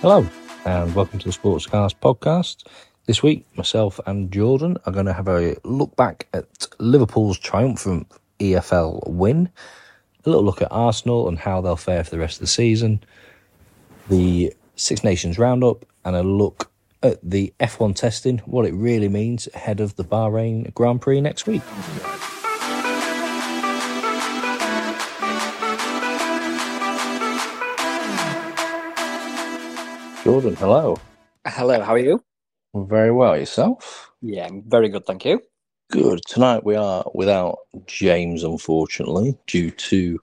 Hello, 0.00 0.24
and 0.64 0.94
welcome 0.94 1.18
to 1.18 1.26
the 1.26 1.32
Sports 1.32 1.66
Sportscast 1.66 1.96
podcast. 2.00 2.64
This 3.06 3.24
week, 3.24 3.44
myself 3.56 3.98
and 4.06 4.30
Jordan 4.30 4.76
are 4.86 4.92
going 4.92 5.06
to 5.06 5.12
have 5.12 5.26
a 5.26 5.56
look 5.64 5.96
back 5.96 6.28
at 6.32 6.68
Liverpool's 6.78 7.38
triumphant 7.38 8.06
EFL 8.38 9.08
win, 9.08 9.50
a 10.24 10.30
little 10.30 10.44
look 10.44 10.62
at 10.62 10.68
Arsenal 10.70 11.26
and 11.28 11.40
how 11.40 11.60
they'll 11.60 11.74
fare 11.74 12.04
for 12.04 12.10
the 12.10 12.18
rest 12.18 12.36
of 12.36 12.40
the 12.40 12.46
season, 12.46 13.02
the 14.08 14.54
Six 14.76 15.02
Nations 15.02 15.40
roundup, 15.40 15.84
and 16.04 16.14
a 16.14 16.22
look 16.22 16.70
at 17.02 17.18
the 17.22 17.52
F1 17.58 17.96
testing, 17.96 18.38
what 18.38 18.64
it 18.64 18.74
really 18.74 19.08
means 19.08 19.48
ahead 19.54 19.80
of 19.80 19.96
the 19.96 20.04
Bahrain 20.04 20.72
Grand 20.74 21.00
Prix 21.00 21.20
next 21.20 21.48
week. 21.48 21.62
Jordan, 30.26 30.56
hello. 30.56 30.96
Hello, 31.46 31.80
how 31.82 31.92
are 31.92 31.98
you? 31.98 32.20
Very 32.74 33.12
well. 33.12 33.38
Yourself? 33.38 34.10
Yeah, 34.20 34.46
I'm 34.48 34.64
very 34.68 34.88
good, 34.88 35.06
thank 35.06 35.24
you. 35.24 35.40
Good. 35.92 36.20
Tonight 36.26 36.64
we 36.64 36.74
are 36.74 37.04
without 37.14 37.58
James, 37.86 38.42
unfortunately, 38.42 39.38
due 39.46 39.70
to 39.70 40.20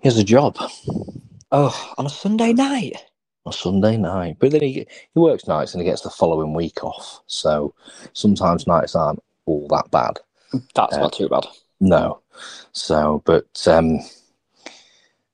he 0.00 0.08
has 0.08 0.16
a 0.16 0.24
job 0.24 0.56
Oh, 1.52 1.94
on 1.98 2.06
a 2.06 2.08
Sunday 2.08 2.54
night. 2.54 2.94
on 3.44 3.52
Sunday 3.52 3.98
night. 3.98 4.38
But 4.38 4.52
then 4.52 4.62
he 4.62 4.72
he 5.12 5.20
works 5.20 5.46
nights 5.46 5.74
and 5.74 5.82
he 5.82 5.86
gets 5.90 6.00
the 6.00 6.08
following 6.08 6.54
week 6.54 6.82
off. 6.82 7.20
So 7.26 7.74
sometimes 8.14 8.66
nights 8.66 8.94
aren't 8.96 9.22
all 9.44 9.68
that 9.68 9.90
bad. 9.90 10.18
That's 10.74 10.96
Uh, 10.96 11.00
not 11.02 11.12
too 11.12 11.28
bad. 11.28 11.46
No. 11.78 12.22
So, 12.72 13.20
but 13.26 13.66
um, 13.66 13.98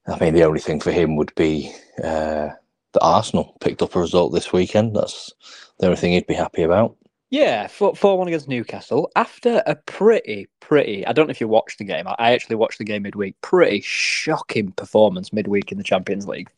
I 0.09 0.19
mean, 0.19 0.35
the 0.35 0.43
only 0.43 0.59
thing 0.59 0.81
for 0.81 0.91
him 0.91 1.15
would 1.15 1.33
be 1.37 1.73
uh, 2.03 2.49
that 2.93 3.03
Arsenal 3.03 3.57
picked 3.61 3.83
up 3.83 3.95
a 3.95 4.01
result 4.01 4.33
this 4.33 4.53
weekend. 4.53 4.95
That's 4.97 5.33
the 5.79 5.87
only 5.87 5.97
thing 5.97 6.13
he'd 6.13 6.27
be 6.27 6.35
happy 6.35 6.63
about. 6.63 6.97
Yeah, 7.31 7.67
4 7.67 7.97
4 7.97 8.19
1 8.19 8.29
against 8.29 8.49
Newcastle 8.49 9.11
after 9.17 9.63
a 9.67 9.75
pretty, 9.75 10.49
pretty. 10.61 11.07
I 11.07 11.13
don't 11.13 11.27
know 11.27 11.31
if 11.31 11.41
you 11.41 11.49
watched 11.49 11.79
the 11.79 11.85
game. 11.85 12.07
I 12.07 12.15
I 12.19 12.33
actually 12.33 12.57
watched 12.57 12.79
the 12.79 12.85
game 12.85 13.03
midweek. 13.03 13.41
Pretty 13.41 13.81
shocking 13.81 14.73
performance 14.73 15.33
midweek 15.33 15.73
in 15.73 15.79
the 15.79 15.85
Champions 15.85 16.29
League. 16.29 16.51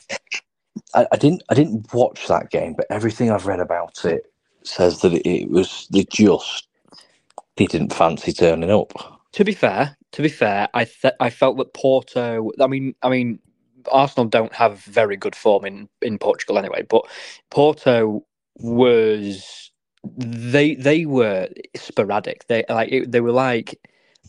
I, 0.95 1.07
I 1.13 1.17
didn't 1.17 1.45
I 1.49 1.55
didn't 1.55 1.93
watch 1.95 2.27
that 2.27 2.51
game, 2.51 2.75
but 2.75 2.87
everything 2.91 3.31
I've 3.31 3.47
read 3.47 3.61
about 3.61 4.05
it 4.05 4.27
says 4.65 5.01
that 5.03 5.13
it, 5.13 5.27
it 5.29 5.51
was 5.51 5.87
they 5.93 6.05
just 6.11 6.67
they 7.57 7.67
didn't 7.67 7.93
fancy 7.93 8.33
turning 8.33 8.71
up. 8.71 8.93
To 9.33 9.45
be 9.45 9.53
fair, 9.53 9.97
to 10.13 10.23
be 10.23 10.29
fair, 10.29 10.69
I 10.75 10.85
th- 10.85 11.15
I 11.21 11.31
felt 11.31 11.57
that 11.59 11.75
Porto. 11.75 12.51
I 12.61 12.67
mean, 12.67 12.95
I 13.03 13.09
mean, 13.09 13.39
Arsenal 13.91 14.27
don't 14.27 14.55
have 14.55 14.81
very 14.81 15.17
good 15.17 15.37
form 15.37 15.65
in 15.65 15.89
in 16.03 16.19
Portugal 16.19 16.59
anyway. 16.59 16.83
But 16.89 17.05
Porto 17.51 18.25
was 18.57 19.73
they 20.17 20.75
they 20.75 21.07
were 21.07 21.49
sporadic. 21.77 22.47
They 22.49 22.65
like 22.69 22.93
it, 22.93 23.13
they 23.13 23.21
were 23.21 23.33
like 23.33 23.79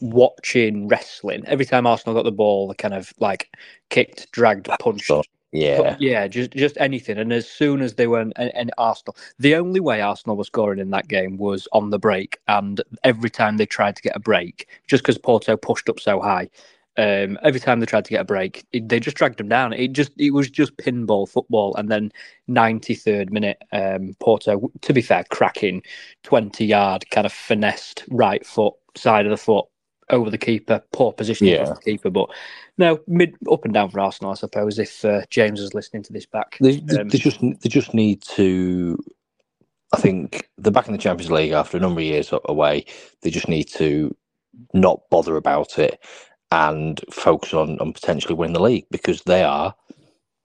watching 0.02 0.88
wrestling. 0.88 1.44
Every 1.48 1.66
time 1.66 1.88
Arsenal 1.88 2.16
got 2.16 2.24
the 2.24 2.32
ball, 2.32 2.68
they 2.68 2.76
kind 2.76 2.94
of 2.94 3.14
like 3.20 3.50
kicked, 3.90 4.32
dragged, 4.32 4.70
punched. 4.80 5.30
Yeah, 5.52 5.96
Yeah, 6.00 6.28
just 6.28 6.52
just 6.52 6.78
anything. 6.80 7.18
And 7.18 7.32
as 7.32 7.50
soon 7.50 7.82
as 7.82 7.96
they 7.96 8.08
were 8.08 8.22
in, 8.22 8.34
in 8.38 8.72
Arsenal, 8.78 9.16
the 9.40 9.56
only 9.56 9.80
way 9.80 10.02
Arsenal 10.02 10.36
was 10.36 10.48
scoring 10.48 10.80
in 10.80 10.90
that 10.92 11.08
game 11.08 11.38
was 11.38 11.68
on 11.72 11.90
the 11.92 12.00
break. 12.00 12.40
And 12.48 12.82
every 13.04 13.30
time 13.30 13.58
they 13.58 13.66
tried 13.66 13.96
to 13.96 14.02
get 14.02 14.16
a 14.16 14.20
break, 14.20 14.68
just 14.88 15.04
because 15.04 15.18
Porto 15.18 15.56
pushed 15.58 15.90
up 15.90 16.00
so 16.00 16.20
high, 16.22 16.50
um, 16.98 17.38
every 17.44 17.60
time 17.60 17.80
they 17.80 17.86
tried 17.86 18.06
to 18.06 18.12
get 18.12 18.22
a 18.22 18.26
break, 18.26 18.66
it, 18.72 18.88
they 18.88 19.00
just 19.00 19.18
dragged 19.18 19.38
them 19.40 19.50
down. 19.50 19.74
It 19.74 19.92
just 19.92 20.12
it 20.18 20.32
was 20.32 20.50
just 20.50 20.78
pinball 20.78 21.28
football. 21.28 21.76
And 21.76 21.90
then 21.90 22.12
93rd 22.50 23.32
minute, 23.32 23.62
um, 23.74 24.16
Porto, 24.20 24.72
to 24.82 24.94
be 24.94 25.02
fair, 25.02 25.26
cracking 25.30 25.84
20 26.24 26.66
yard 26.66 27.10
kind 27.12 27.26
of 27.26 27.34
finessed 27.34 28.06
right 28.10 28.46
foot 28.46 28.74
side 28.96 29.26
of 29.26 29.30
the 29.32 29.38
foot 29.38 29.66
over 30.10 30.30
the 30.30 30.38
keeper. 30.38 30.82
Poor 30.94 31.12
position 31.12 31.48
Yeah. 31.48 31.64
of 31.64 31.76
the 31.76 31.82
keeper, 31.82 32.10
but 32.10 32.30
no 32.78 33.00
mid 33.08 33.36
up 33.52 33.66
and 33.66 33.74
down 33.74 33.90
for 33.90 34.00
Arsenal, 34.00 34.32
I 34.32 34.36
suppose. 34.36 34.80
If 34.80 35.04
uh, 35.04 35.22
James 35.30 35.60
is 35.60 35.74
listening 35.74 36.04
to 36.04 36.14
this 36.14 36.26
back, 36.26 36.58
they, 36.62 36.78
they, 36.78 37.02
Um, 37.02 37.10
they 37.10 37.18
just 37.18 37.42
they 37.42 37.70
just 37.70 37.94
need 37.94 38.22
to. 38.36 38.98
I 39.94 39.98
think 39.98 40.50
they're 40.58 40.72
back 40.72 40.88
in 40.88 40.94
the 40.94 40.98
Champions 40.98 41.32
League 41.32 41.52
after 41.52 41.78
a 41.78 41.80
number 41.80 42.00
of 42.02 42.06
years 42.06 42.34
away. 42.46 42.86
They 43.22 43.30
just 43.30 43.48
need 43.50 43.66
to 43.74 44.16
not 44.74 45.02
bother 45.10 45.36
about 45.36 45.78
it 45.78 46.00
and 46.56 47.02
focus 47.12 47.54
on 47.54 47.78
on 47.80 47.94
potentially 47.94 48.34
winning 48.34 48.54
the 48.54 48.62
league 48.62 48.86
because 48.90 49.22
they 49.24 49.44
are 49.44 49.76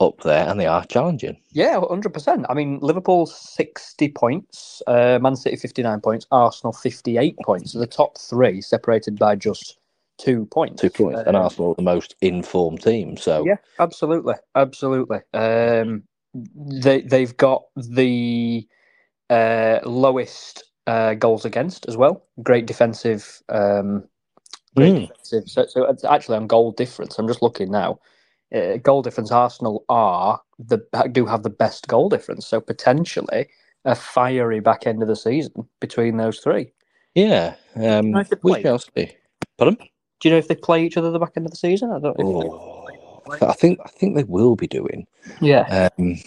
up 0.00 0.20
there 0.22 0.48
and 0.48 0.58
they 0.58 0.66
are 0.66 0.84
challenging. 0.86 1.36
Yeah, 1.52 1.80
hundred 1.88 2.12
percent. 2.14 2.46
I 2.48 2.54
mean, 2.54 2.78
Liverpool 2.80 3.26
sixty 3.26 4.08
points, 4.08 4.82
uh, 4.86 5.18
Man 5.20 5.36
City 5.36 5.56
fifty 5.56 5.82
nine 5.82 6.00
points, 6.00 6.26
Arsenal 6.30 6.72
fifty 6.72 7.18
eight 7.18 7.36
points. 7.44 7.72
So 7.72 7.78
the 7.78 7.86
top 7.86 8.18
three 8.18 8.60
separated 8.60 9.18
by 9.18 9.36
just 9.36 9.78
two 10.18 10.46
points. 10.46 10.82
Two 10.82 10.90
points, 10.90 11.20
and 11.26 11.36
Um, 11.36 11.44
Arsenal 11.44 11.70
are 11.72 11.74
the 11.76 11.82
most 11.82 12.16
informed 12.20 12.82
team. 12.82 13.16
So 13.16 13.44
Yeah, 13.46 13.56
absolutely, 13.78 14.34
absolutely. 14.54 15.20
Um, 15.34 16.02
they 16.34 17.02
they've 17.02 17.36
got 17.36 17.62
the 17.76 18.66
uh, 19.28 19.80
lowest 19.84 20.64
uh, 20.86 21.14
goals 21.14 21.44
against 21.44 21.86
as 21.88 21.96
well. 21.96 22.24
Great 22.42 22.66
defensive. 22.66 23.42
Um, 23.48 24.04
Mm. 24.76 25.08
defensive. 25.08 25.48
So, 25.48 25.66
so 25.66 25.84
it's 25.84 26.04
actually 26.04 26.36
on 26.36 26.46
goal 26.46 26.72
difference. 26.72 27.18
I'm 27.18 27.26
just 27.28 27.42
looking 27.42 27.70
now. 27.70 27.98
Uh, 28.54 28.76
goal 28.78 29.02
difference. 29.02 29.30
Arsenal 29.30 29.84
are 29.88 30.40
the 30.58 30.78
do 31.12 31.26
have 31.26 31.42
the 31.42 31.50
best 31.50 31.86
goal 31.88 32.08
difference. 32.08 32.46
So 32.46 32.60
potentially 32.60 33.48
a 33.84 33.94
fiery 33.94 34.60
back 34.60 34.86
end 34.86 35.02
of 35.02 35.08
the 35.08 35.16
season 35.16 35.68
between 35.80 36.16
those 36.16 36.40
three. 36.40 36.72
yeah, 37.14 37.54
um, 37.76 38.10
Nice 38.10 38.28
to 38.28 38.38
we 38.42 38.52
play. 38.52 38.62
shall 38.62 38.78
see. 38.78 39.12
Pardon? 39.56 39.76
Do 40.20 40.28
you 40.28 40.34
know 40.34 40.38
if 40.38 40.48
they 40.48 40.54
play 40.54 40.84
each 40.84 40.96
other 40.96 41.10
the 41.10 41.18
back 41.18 41.32
end 41.36 41.46
of 41.46 41.52
the 41.52 41.56
season? 41.56 41.90
I 41.92 41.98
don't. 41.98 42.18
know. 42.18 42.86
Oh, 43.32 43.46
I 43.46 43.52
think 43.52 43.78
I 43.84 43.88
think 43.88 44.16
they 44.16 44.24
will 44.24 44.56
be 44.56 44.66
doing. 44.66 45.06
Yeah. 45.40 45.88
Um, 45.98 46.18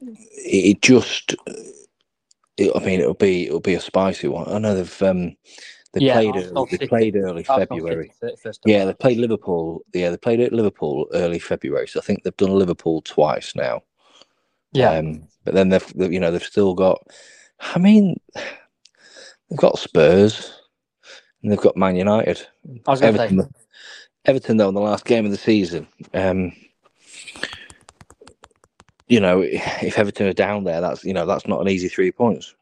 it, 0.00 0.76
it 0.76 0.82
just, 0.82 1.34
it, 2.56 2.72
I 2.74 2.80
mean, 2.84 3.00
it'll 3.00 3.14
be 3.14 3.46
it'll 3.46 3.60
be 3.60 3.74
a 3.74 3.80
spicy 3.80 4.28
one. 4.28 4.48
I 4.52 4.58
know 4.58 4.74
they've 4.74 5.02
um, 5.02 5.36
they 5.92 6.00
Yeah, 6.00 6.14
played 6.14 6.36
Arsenal 6.36 6.66
early, 6.66 6.68
they 6.70 6.78
played 6.88 7.16
early 7.16 7.44
Arsenal 7.48 7.80
February. 7.80 8.12
City, 8.22 8.36
31st 8.36 8.48
of 8.66 8.70
Yeah, 8.70 8.84
they 8.86 8.94
played 8.94 9.18
Liverpool. 9.18 9.84
Yeah, 9.94 10.10
they 10.10 10.16
played 10.16 10.40
at 10.40 10.52
Liverpool 10.52 11.08
early 11.14 11.38
February. 11.38 11.88
So 11.88 12.00
I 12.00 12.02
think 12.04 12.22
they've 12.22 12.36
done 12.36 12.52
Liverpool 12.52 13.02
twice 13.02 13.54
now. 13.56 13.82
Yeah. 14.72 14.90
Um, 14.98 15.28
but 15.44 15.54
then 15.54 15.70
they've 15.70 15.92
you 15.96 16.20
know 16.20 16.30
they've 16.30 16.42
still 16.42 16.74
got. 16.74 17.00
I 17.60 17.78
mean, 17.78 18.18
they've 19.50 19.58
got 19.58 19.78
Spurs, 19.78 20.52
and 21.42 21.50
they've 21.52 21.60
got 21.60 21.76
Man 21.76 21.96
United. 21.96 22.46
I 22.86 22.90
was 22.92 23.00
to 23.14 23.20
say. 23.20 23.36
Everton, 23.36 23.54
Everton 24.26 24.56
though 24.58 24.68
in 24.68 24.74
the 24.74 24.80
last 24.80 25.04
game 25.04 25.24
of 25.24 25.30
the 25.32 25.38
season. 25.38 25.88
Um, 26.14 26.52
you 29.08 29.20
know, 29.20 29.42
if 29.42 29.98
Everton 29.98 30.28
are 30.28 30.32
down 30.32 30.64
there, 30.64 30.80
that's 30.80 31.04
you 31.04 31.14
know 31.14 31.26
that's 31.26 31.46
not 31.48 31.60
an 31.60 31.68
easy 31.68 31.88
three 31.88 32.12
points. 32.12 32.54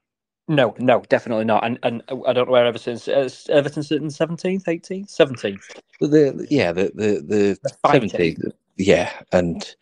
No, 0.48 0.74
no, 0.78 1.02
definitely 1.10 1.44
not. 1.44 1.64
And 1.64 1.78
and 1.82 2.02
I 2.08 2.32
don't 2.32 2.46
know 2.46 2.52
where 2.52 2.64
Everton's 2.64 3.06
uh, 3.06 3.28
Everton's 3.50 3.88
sitting 3.88 4.08
seventeenth, 4.08 4.66
eighteenth, 4.66 5.10
seventeenth. 5.10 5.68
The 6.00 6.46
yeah 6.50 6.72
the 6.72 6.90
the 6.94 7.58
the 7.62 7.90
seventeenth, 7.90 8.42
yeah, 8.76 9.12
and 9.32 9.74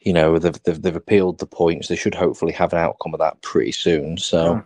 you 0.00 0.12
know 0.12 0.38
they've, 0.38 0.62
they've 0.64 0.80
they've 0.80 0.96
appealed 0.96 1.38
the 1.38 1.46
points. 1.46 1.88
They 1.88 1.96
should 1.96 2.14
hopefully 2.14 2.52
have 2.52 2.74
an 2.74 2.78
outcome 2.78 3.14
of 3.14 3.20
that 3.20 3.40
pretty 3.40 3.72
soon. 3.72 4.18
So 4.18 4.62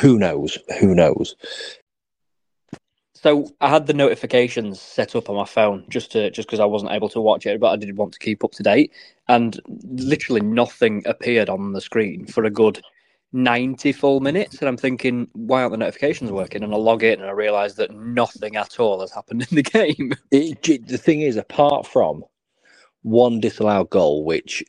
who 0.00 0.18
knows? 0.18 0.56
Who 0.80 0.94
knows? 0.94 1.36
So 3.14 3.48
I 3.60 3.68
had 3.68 3.86
the 3.86 3.94
notifications 3.94 4.80
set 4.80 5.14
up 5.14 5.30
on 5.30 5.36
my 5.36 5.44
phone 5.44 5.84
just 5.88 6.10
to 6.12 6.30
just 6.30 6.48
because 6.48 6.58
I 6.58 6.64
wasn't 6.64 6.92
able 6.92 7.08
to 7.10 7.20
watch 7.20 7.46
it, 7.46 7.60
but 7.60 7.68
I 7.68 7.76
did 7.76 7.96
want 7.96 8.14
to 8.14 8.18
keep 8.18 8.42
up 8.42 8.52
to 8.52 8.62
date. 8.62 8.92
And 9.28 9.60
literally 9.90 10.40
nothing 10.40 11.02
appeared 11.06 11.48
on 11.48 11.72
the 11.72 11.80
screen 11.80 12.26
for 12.26 12.44
a 12.44 12.50
good 12.50 12.82
ninety 13.32 13.92
full 13.92 14.20
minutes. 14.20 14.60
And 14.60 14.68
I'm 14.68 14.78
thinking, 14.78 15.28
why 15.34 15.62
aren't 15.62 15.72
the 15.72 15.78
notifications 15.78 16.32
working? 16.32 16.64
And 16.64 16.74
I 16.74 16.78
log 16.78 17.04
in 17.04 17.20
and 17.20 17.28
I 17.30 17.32
realise 17.32 17.74
that 17.74 17.92
nothing 17.94 18.56
at 18.56 18.80
all 18.80 19.00
has 19.00 19.12
happened 19.12 19.42
in 19.50 19.56
the 19.56 19.62
game. 19.64 20.12
It, 20.32 20.62
the 20.88 20.98
thing 20.98 21.22
is, 21.22 21.36
apart 21.36 21.86
from 21.86 22.24
one 23.02 23.40
disallowed 23.40 23.90
goal, 23.90 24.24
which 24.24 24.64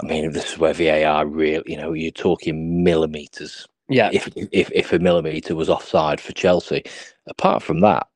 I 0.00 0.06
mean, 0.06 0.32
this 0.32 0.52
is 0.52 0.58
where 0.58 0.74
VAR 0.74 1.26
really, 1.26 1.64
you 1.66 1.76
know, 1.78 1.92
you're 1.94 2.10
talking 2.12 2.84
millimeters. 2.84 3.66
Yeah, 3.88 4.12
If 4.12 4.28
if 4.36 4.70
if 4.74 4.92
a 4.92 5.00
millimeter 5.00 5.54
was 5.56 5.70
offside 5.70 6.20
for 6.20 6.32
Chelsea, 6.32 6.84
apart 7.28 7.62
from 7.62 7.80
that, 7.80 8.08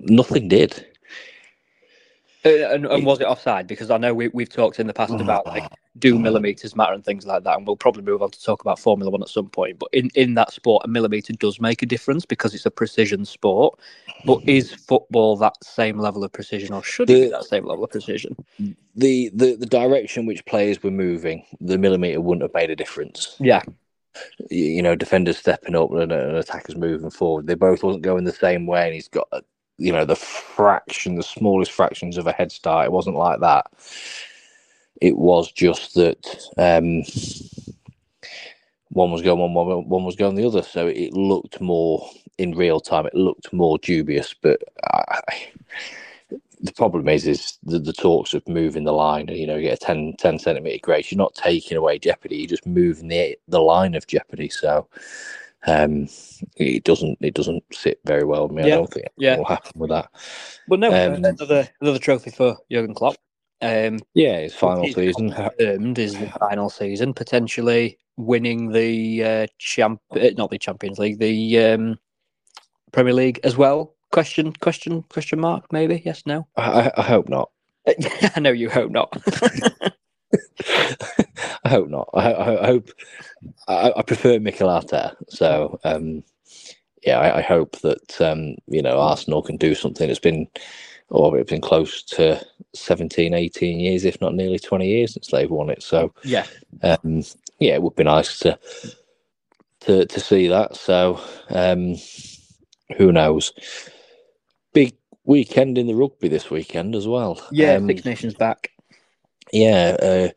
nothing 0.00 0.48
did. 0.48 0.86
Uh, 2.46 2.74
and, 2.74 2.84
and 2.86 3.06
was 3.06 3.20
it 3.20 3.26
offside? 3.26 3.66
Because 3.66 3.90
I 3.90 3.96
know 3.96 4.12
we, 4.12 4.28
we've 4.28 4.48
talked 4.48 4.78
in 4.78 4.86
the 4.86 4.92
past 4.92 5.14
about 5.14 5.46
like 5.46 5.64
do 5.98 6.18
millimeters 6.18 6.76
matter 6.76 6.92
and 6.92 7.04
things 7.04 7.26
like 7.26 7.44
that, 7.44 7.56
and 7.56 7.66
we'll 7.66 7.76
probably 7.76 8.02
move 8.02 8.22
on 8.22 8.30
to 8.30 8.42
talk 8.42 8.60
about 8.60 8.78
Formula 8.78 9.10
One 9.10 9.22
at 9.22 9.28
some 9.28 9.48
point. 9.48 9.78
But 9.78 9.88
in, 9.92 10.10
in 10.14 10.34
that 10.34 10.52
sport, 10.52 10.82
a 10.84 10.88
millimeter 10.88 11.32
does 11.32 11.60
make 11.60 11.82
a 11.82 11.86
difference 11.86 12.26
because 12.26 12.54
it's 12.54 12.66
a 12.66 12.70
precision 12.70 13.24
sport. 13.24 13.78
But 14.26 14.40
is 14.46 14.72
football 14.74 15.36
that 15.38 15.62
same 15.64 15.98
level 15.98 16.24
of 16.24 16.32
precision, 16.32 16.74
or 16.74 16.82
should 16.82 17.08
it 17.10 17.20
be 17.24 17.28
that 17.30 17.44
same 17.44 17.64
level 17.66 17.84
of 17.84 17.90
precision? 17.90 18.36
The, 18.96 19.30
the 19.34 19.56
the 19.56 19.66
direction 19.66 20.26
which 20.26 20.44
players 20.46 20.82
were 20.82 20.90
moving, 20.90 21.44
the 21.60 21.78
millimeter 21.78 22.20
wouldn't 22.20 22.42
have 22.42 22.54
made 22.54 22.70
a 22.70 22.76
difference. 22.76 23.36
Yeah, 23.40 23.62
You, 24.50 24.64
you 24.64 24.82
know, 24.82 24.94
defenders 24.94 25.38
stepping 25.38 25.74
up 25.76 25.90
and, 25.92 26.12
and 26.12 26.36
attackers 26.36 26.76
moving 26.76 27.10
forward. 27.10 27.46
They 27.46 27.54
both 27.54 27.82
wasn't 27.82 28.04
going 28.04 28.24
the 28.24 28.32
same 28.32 28.66
way, 28.66 28.84
and 28.86 28.94
he's 28.94 29.08
got 29.08 29.28
uh, 29.32 29.40
you 29.78 29.92
know 29.92 30.04
the 30.04 30.16
fraction, 30.16 31.16
the 31.16 31.22
smallest 31.22 31.72
fractions 31.72 32.16
of 32.16 32.26
a 32.26 32.32
head 32.32 32.52
start. 32.52 32.86
It 32.86 32.92
wasn't 32.92 33.16
like 33.16 33.40
that. 33.40 33.66
It 35.00 35.16
was 35.16 35.50
just 35.52 35.94
that 35.94 36.24
um, 36.56 37.02
one 38.90 39.10
was 39.10 39.22
going 39.22 39.40
one, 39.40 39.54
one, 39.54 39.88
one 39.88 40.04
was 40.04 40.16
going 40.16 40.36
the 40.36 40.46
other. 40.46 40.62
So 40.62 40.86
it 40.86 41.12
looked 41.12 41.60
more 41.60 42.08
in 42.38 42.54
real 42.54 42.80
time. 42.80 43.06
It 43.06 43.14
looked 43.14 43.52
more 43.52 43.78
dubious. 43.78 44.34
But 44.40 44.62
I, 44.84 45.20
the 46.60 46.72
problem 46.72 47.08
is, 47.08 47.26
is 47.26 47.58
the, 47.64 47.78
the 47.78 47.92
talks 47.92 48.34
of 48.34 48.48
moving 48.48 48.84
the 48.84 48.92
line. 48.92 49.28
You 49.28 49.46
know, 49.46 49.56
you 49.56 49.68
get 49.68 49.82
a 49.82 49.84
10, 49.84 50.14
10 50.18 50.38
centimeter 50.38 50.78
grace. 50.82 51.10
You're 51.10 51.18
not 51.18 51.34
taking 51.34 51.76
away 51.76 51.98
jeopardy. 51.98 52.36
You're 52.36 52.48
just 52.48 52.66
moving 52.66 53.08
the 53.08 53.36
the 53.48 53.60
line 53.60 53.94
of 53.94 54.06
jeopardy. 54.06 54.48
So 54.48 54.86
um, 55.66 56.08
it 56.56 56.84
doesn't 56.84 57.18
it 57.20 57.34
doesn't 57.34 57.62
sit 57.72 58.00
very 58.04 58.24
well. 58.24 58.48
with 58.48 58.56
me. 58.56 58.68
Yeah, 58.68 58.74
I 58.74 58.76
don't 58.76 58.92
think 58.92 59.06
yeah. 59.16 59.36
will 59.36 59.44
happen 59.44 59.72
with 59.76 59.90
that. 59.90 60.10
but 60.68 60.78
no, 60.78 60.88
Um, 60.88 61.24
another 61.24 61.68
another 61.80 61.98
trophy 61.98 62.30
for 62.30 62.56
Jurgen 62.70 62.94
Klopp. 62.94 63.16
Um, 63.62 64.00
Yeah, 64.14 64.36
it's 64.38 64.54
final 64.54 64.86
season. 64.92 65.32
confirmed 65.32 65.98
is 65.98 66.18
the 66.18 66.30
final 66.38 66.68
season, 66.68 67.14
potentially 67.14 67.98
winning 68.16 68.70
the 68.72 69.24
uh, 69.24 69.46
champ, 69.58 70.00
uh, 70.10 70.30
not 70.36 70.50
the 70.50 70.58
Champions 70.58 70.98
League, 70.98 71.18
the 71.18 71.58
um, 71.60 71.98
Premier 72.92 73.14
League 73.14 73.40
as 73.42 73.56
well. 73.56 73.94
Question, 74.12 74.52
question, 74.52 75.02
question 75.04 75.40
mark? 75.40 75.72
Maybe 75.72 76.02
yes, 76.04 76.22
no. 76.26 76.46
I, 76.56 76.90
I 76.96 77.02
hope 77.02 77.28
not. 77.28 77.50
I 78.36 78.40
know 78.40 78.52
you 78.52 78.70
hope 78.70 78.90
not. 78.90 79.12
I 81.64 81.70
hope 81.70 81.88
not. 81.90 82.10
I, 82.14 82.32
I, 82.32 82.62
I 82.64 82.66
hope. 82.66 82.90
I, 83.68 83.92
I 83.96 84.02
prefer 84.02 84.38
Mikel 84.40 84.68
Arteta. 84.68 85.14
So, 85.28 85.78
um, 85.84 86.24
yeah, 87.04 87.18
I, 87.20 87.38
I 87.38 87.42
hope 87.42 87.80
that 87.80 88.20
um, 88.20 88.56
you 88.68 88.82
know 88.82 89.00
Arsenal 89.00 89.42
can 89.42 89.56
do 89.56 89.74
something. 89.74 90.08
It's 90.10 90.20
been, 90.20 90.48
oh, 91.10 91.34
it's 91.34 91.50
been 91.50 91.60
close 91.62 92.02
to 92.04 92.44
17, 92.74 93.34
18 93.34 93.80
years, 93.80 94.04
if 94.04 94.20
not 94.20 94.34
nearly 94.34 94.58
twenty 94.58 94.88
years 94.88 95.14
since 95.14 95.28
they've 95.28 95.50
won 95.50 95.70
it. 95.70 95.82
So, 95.82 96.14
yeah, 96.22 96.46
um, 96.82 97.22
yeah, 97.60 97.74
it 97.74 97.82
would 97.82 97.96
be 97.96 98.04
nice 98.04 98.38
to 98.40 98.58
to 99.82 100.06
to 100.06 100.20
see 100.20 100.48
that. 100.48 100.76
So, 100.76 101.20
um, 101.50 101.96
who 102.98 103.12
knows? 103.12 103.52
Big 104.74 104.94
weekend 105.24 105.78
in 105.78 105.86
the 105.88 105.94
rugby 105.94 106.28
this 106.28 106.50
weekend 106.50 106.94
as 106.96 107.08
well. 107.08 107.40
yeah. 107.50 107.76
Um, 107.76 107.88
Six 107.88 108.04
Nations 108.04 108.34
back. 108.34 108.72
yeah, 109.52 109.96
uh, 110.02 110.28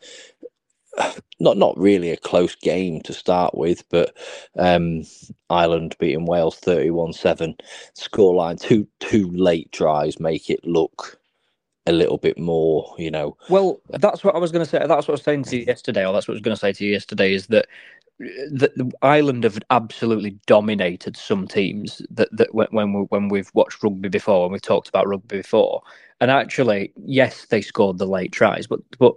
not 1.39 1.57
not 1.57 1.77
really 1.77 2.11
a 2.11 2.17
close 2.17 2.55
game 2.55 3.01
to 3.01 3.13
start 3.13 3.55
with, 3.55 3.83
but 3.89 4.15
um, 4.57 5.03
Ireland 5.49 5.95
beating 5.99 6.25
Wales 6.25 6.57
thirty-one-seven. 6.57 7.55
Scoreline 7.95 8.59
two 8.59 8.87
two 8.99 9.29
late 9.31 9.71
tries 9.71 10.19
make 10.19 10.49
it 10.49 10.65
look 10.65 11.19
a 11.85 11.91
little 11.91 12.17
bit 12.17 12.37
more, 12.37 12.93
you 12.97 13.09
know. 13.09 13.37
Well, 13.49 13.79
that's 13.89 14.23
what 14.23 14.35
I 14.35 14.39
was 14.39 14.51
going 14.51 14.65
to 14.65 14.69
say. 14.69 14.79
That's 14.79 15.07
what 15.07 15.09
I 15.09 15.11
was 15.13 15.23
saying 15.23 15.43
to 15.43 15.57
you 15.57 15.65
yesterday, 15.65 16.05
or 16.05 16.13
that's 16.13 16.27
what 16.27 16.33
I 16.33 16.37
was 16.37 16.41
going 16.41 16.55
to 16.55 16.59
say 16.59 16.73
to 16.73 16.85
you 16.85 16.91
yesterday. 16.91 17.33
Is 17.33 17.47
that 17.47 17.67
that 18.19 18.71
Ireland 19.03 19.43
have 19.43 19.59
absolutely 19.69 20.39
dominated 20.47 21.15
some 21.15 21.47
teams 21.47 22.01
that 22.09 22.29
that 22.35 22.53
when 22.53 22.93
we, 22.93 23.01
when 23.03 23.29
we've 23.29 23.51
watched 23.53 23.83
rugby 23.83 24.09
before, 24.09 24.43
when 24.43 24.53
we've 24.53 24.61
talked 24.61 24.89
about 24.89 25.07
rugby 25.07 25.37
before, 25.37 25.81
and 26.19 26.31
actually, 26.31 26.91
yes, 27.05 27.45
they 27.45 27.61
scored 27.61 27.99
the 27.99 28.07
late 28.07 28.31
tries, 28.31 28.67
but 28.67 28.79
but 28.97 29.15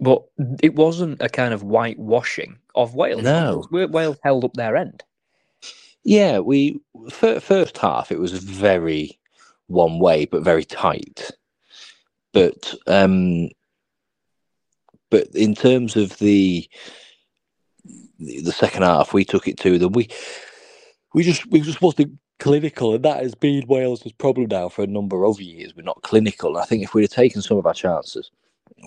but 0.00 0.22
it 0.62 0.74
wasn't 0.74 1.20
a 1.20 1.28
kind 1.28 1.52
of 1.52 1.62
whitewashing 1.62 2.56
of 2.74 2.94
Wales. 2.94 3.22
No. 3.22 3.66
Wales 3.70 4.18
held 4.22 4.44
up 4.44 4.54
their 4.54 4.76
end. 4.76 5.02
Yeah, 6.02 6.38
we 6.38 6.80
first 7.10 7.76
half 7.76 8.10
it 8.10 8.18
was 8.18 8.32
very 8.32 9.18
one 9.66 9.98
way, 9.98 10.24
but 10.24 10.42
very 10.42 10.64
tight. 10.64 11.30
But 12.32 12.74
um, 12.86 13.50
but 15.10 15.28
in 15.34 15.54
terms 15.54 15.96
of 15.96 16.16
the 16.18 16.66
the 18.18 18.52
second 18.52 18.82
half, 18.82 19.12
we 19.12 19.24
took 19.24 19.46
it 19.46 19.58
to 19.58 19.78
them. 19.78 19.92
We 19.92 20.08
we 21.12 21.22
just 21.22 21.46
we 21.50 21.60
just 21.60 21.82
wasn't 21.82 22.18
clinical, 22.38 22.94
and 22.94 23.04
that 23.04 23.22
has 23.22 23.34
been 23.34 23.66
Wales' 23.66 24.12
problem 24.12 24.48
now 24.48 24.70
for 24.70 24.82
a 24.82 24.86
number 24.86 25.26
of 25.26 25.40
years. 25.40 25.76
We're 25.76 25.82
not 25.82 26.02
clinical. 26.02 26.56
I 26.56 26.64
think 26.64 26.82
if 26.82 26.94
we'd 26.94 27.02
have 27.02 27.10
taken 27.10 27.42
some 27.42 27.58
of 27.58 27.66
our 27.66 27.74
chances, 27.74 28.30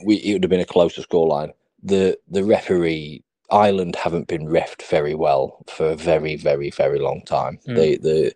we 0.05 0.15
it 0.17 0.33
would 0.33 0.43
have 0.43 0.49
been 0.49 0.59
a 0.59 0.65
closer 0.65 1.01
scoreline. 1.01 1.51
The 1.81 2.17
the 2.29 2.43
referee 2.43 3.23
Ireland 3.53 3.95
haven't 3.95 4.27
been 4.27 4.47
refed 4.47 4.81
very 4.83 5.13
well 5.13 5.63
for 5.67 5.91
a 5.91 5.95
very, 5.95 6.35
very, 6.35 6.71
very 6.71 6.99
long 6.99 7.21
time. 7.25 7.59
Mm. 7.67 7.75
They 7.75 7.97
the 7.97 8.33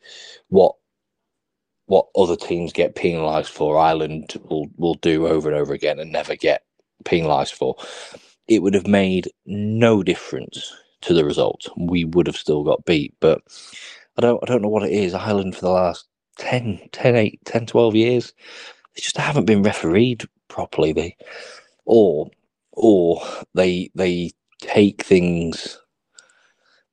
what 0.49 0.75
what 1.87 2.07
other 2.15 2.35
teams 2.35 2.73
get 2.73 2.95
penalised 2.95 3.49
for, 3.49 3.77
Ireland 3.77 4.35
will 4.49 4.67
will 4.77 4.95
do 4.95 5.27
over 5.27 5.49
and 5.49 5.57
over 5.57 5.73
again 5.73 5.99
and 5.99 6.11
never 6.11 6.35
get 6.35 6.63
penalised 7.05 7.55
for. 7.55 7.75
It 8.47 8.61
would 8.61 8.75
have 8.75 8.87
made 8.87 9.29
no 9.45 10.03
difference 10.03 10.73
to 11.01 11.13
the 11.13 11.25
result. 11.25 11.67
We 11.77 12.05
would 12.05 12.27
have 12.27 12.37
still 12.37 12.63
got 12.63 12.85
beat, 12.85 13.15
but 13.19 13.41
I 14.17 14.21
don't 14.21 14.41
I 14.43 14.45
don't 14.45 14.61
know 14.61 14.69
what 14.69 14.83
it 14.83 14.91
is. 14.91 15.13
Ireland 15.13 15.55
for 15.55 15.61
the 15.61 15.71
last 15.71 16.05
10, 16.37 16.89
10, 16.91 17.15
8, 17.15 17.39
10, 17.45 17.65
12 17.65 17.95
years, 17.95 18.33
they 18.95 19.01
just 19.01 19.17
haven't 19.17 19.45
been 19.45 19.63
refereed 19.63 20.25
properly. 20.47 20.93
They 20.93 21.15
or 21.85 22.29
or 22.73 23.21
they 23.53 23.89
they 23.95 24.31
take 24.61 25.03
things 25.03 25.79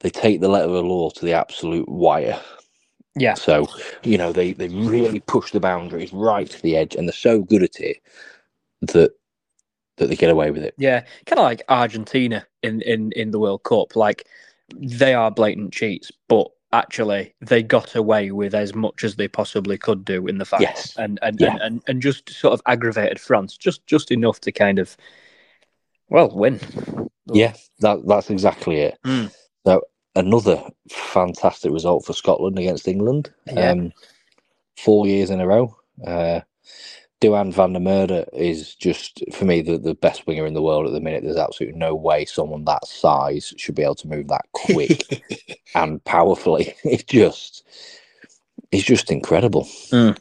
they 0.04 0.10
take 0.10 0.40
the 0.40 0.48
letter 0.48 0.66
of 0.66 0.72
the 0.72 0.82
law 0.82 1.08
to 1.08 1.24
the 1.24 1.32
absolute 1.32 1.88
wire. 1.88 2.38
Yeah. 3.16 3.34
So, 3.34 3.66
you 4.02 4.18
know, 4.18 4.32
they, 4.32 4.52
they 4.52 4.68
really 4.68 5.20
push 5.20 5.50
the 5.50 5.60
boundaries 5.60 6.12
right 6.12 6.48
to 6.48 6.62
the 6.62 6.76
edge 6.76 6.94
and 6.94 7.08
they're 7.08 7.14
so 7.14 7.40
good 7.40 7.62
at 7.62 7.80
it 7.80 7.98
that 8.82 9.12
that 9.96 10.08
they 10.08 10.16
get 10.16 10.30
away 10.30 10.50
with 10.50 10.62
it. 10.62 10.74
Yeah, 10.76 11.04
kind 11.24 11.38
of 11.38 11.44
like 11.44 11.62
Argentina 11.68 12.44
in, 12.62 12.82
in, 12.82 13.12
in 13.12 13.30
the 13.30 13.38
World 13.38 13.62
Cup. 13.62 13.96
Like 13.96 14.26
they 14.76 15.14
are 15.14 15.30
blatant 15.30 15.72
cheats, 15.72 16.10
but 16.28 16.48
actually 16.74 17.34
they 17.40 17.62
got 17.62 17.94
away 17.94 18.30
with 18.30 18.54
as 18.54 18.74
much 18.74 19.04
as 19.04 19.16
they 19.16 19.28
possibly 19.28 19.78
could 19.78 20.04
do 20.04 20.26
in 20.26 20.38
the 20.38 20.44
final, 20.44 20.66
Yes. 20.66 20.94
and 20.96 21.18
and, 21.22 21.40
Yeah. 21.40 21.52
and 21.52 21.60
and 21.62 21.82
and 21.88 22.02
just 22.02 22.28
sort 22.30 22.52
of 22.52 22.60
aggravated 22.66 23.20
France 23.20 23.56
just 23.56 23.86
just 23.86 24.10
enough 24.10 24.40
to 24.40 24.52
kind 24.52 24.78
of 24.78 24.96
well 26.08 26.30
win. 26.30 26.60
Yeah, 27.26 27.54
that 27.80 28.06
that's 28.06 28.30
exactly 28.30 28.80
it. 28.80 28.98
Mm. 29.04 29.32
So 29.66 29.82
another 30.14 30.62
fantastic 30.90 31.72
result 31.72 32.04
for 32.04 32.12
Scotland 32.12 32.58
against 32.58 32.88
England. 32.88 33.32
Yeah. 33.46 33.70
Um, 33.70 33.92
four 34.76 35.06
years 35.06 35.30
in 35.30 35.40
a 35.40 35.46
row. 35.46 35.76
Uh, 36.06 36.40
Duhan 37.20 37.52
van 37.52 37.72
der 37.72 37.80
Merwe 37.80 38.28
is 38.32 38.74
just 38.74 39.22
for 39.32 39.44
me 39.44 39.62
the, 39.62 39.78
the 39.78 39.94
best 39.94 40.26
winger 40.26 40.46
in 40.46 40.54
the 40.54 40.62
world 40.62 40.86
at 40.86 40.92
the 40.92 41.00
minute. 41.00 41.22
There's 41.24 41.36
absolutely 41.36 41.78
no 41.78 41.94
way 41.94 42.24
someone 42.24 42.64
that 42.64 42.86
size 42.86 43.54
should 43.56 43.74
be 43.74 43.82
able 43.82 43.94
to 43.96 44.08
move 44.08 44.28
that 44.28 44.44
quick 44.52 45.24
and 45.74 46.02
powerfully. 46.04 46.74
It's 46.84 47.04
just 47.04 47.64
it's 48.70 48.84
just 48.84 49.10
incredible. 49.10 49.64
Mm. 49.90 50.18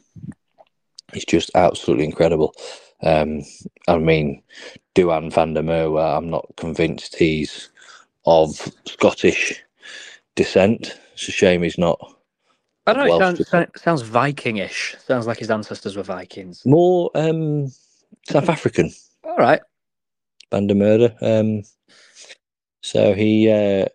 It's 1.12 1.24
just 1.24 1.50
absolutely 1.54 2.04
incredible. 2.04 2.54
Um, 3.02 3.42
I 3.86 3.98
mean, 3.98 4.42
Duhan 4.94 5.32
van 5.32 5.54
der 5.54 5.62
Merwe, 5.62 6.16
I'm 6.16 6.30
not 6.30 6.46
convinced 6.56 7.16
he's 7.16 7.70
of 8.24 8.56
Scottish 8.86 9.62
descent. 10.34 10.98
It's 11.12 11.28
a 11.28 11.32
shame 11.32 11.62
he's 11.62 11.78
not 11.78 11.98
I 12.86 12.92
don't 12.92 13.06
know. 13.06 13.14
It 13.14 13.18
Welsh 13.18 13.36
sounds, 13.38 13.48
so- 13.48 13.66
sounds 13.76 14.02
Vikingish. 14.02 15.00
Sounds 15.00 15.26
like 15.26 15.38
his 15.38 15.50
ancestors 15.50 15.96
were 15.96 16.02
Vikings. 16.02 16.64
more 16.66 17.10
um, 17.14 17.68
South 18.28 18.48
African. 18.48 18.92
All 19.24 19.36
right. 19.36 19.60
Van 20.50 20.66
der 20.66 20.74
Merwe. 20.74 21.14
Um, 21.22 21.62
so 22.82 23.14
he 23.14 23.50
uh, 23.50 23.86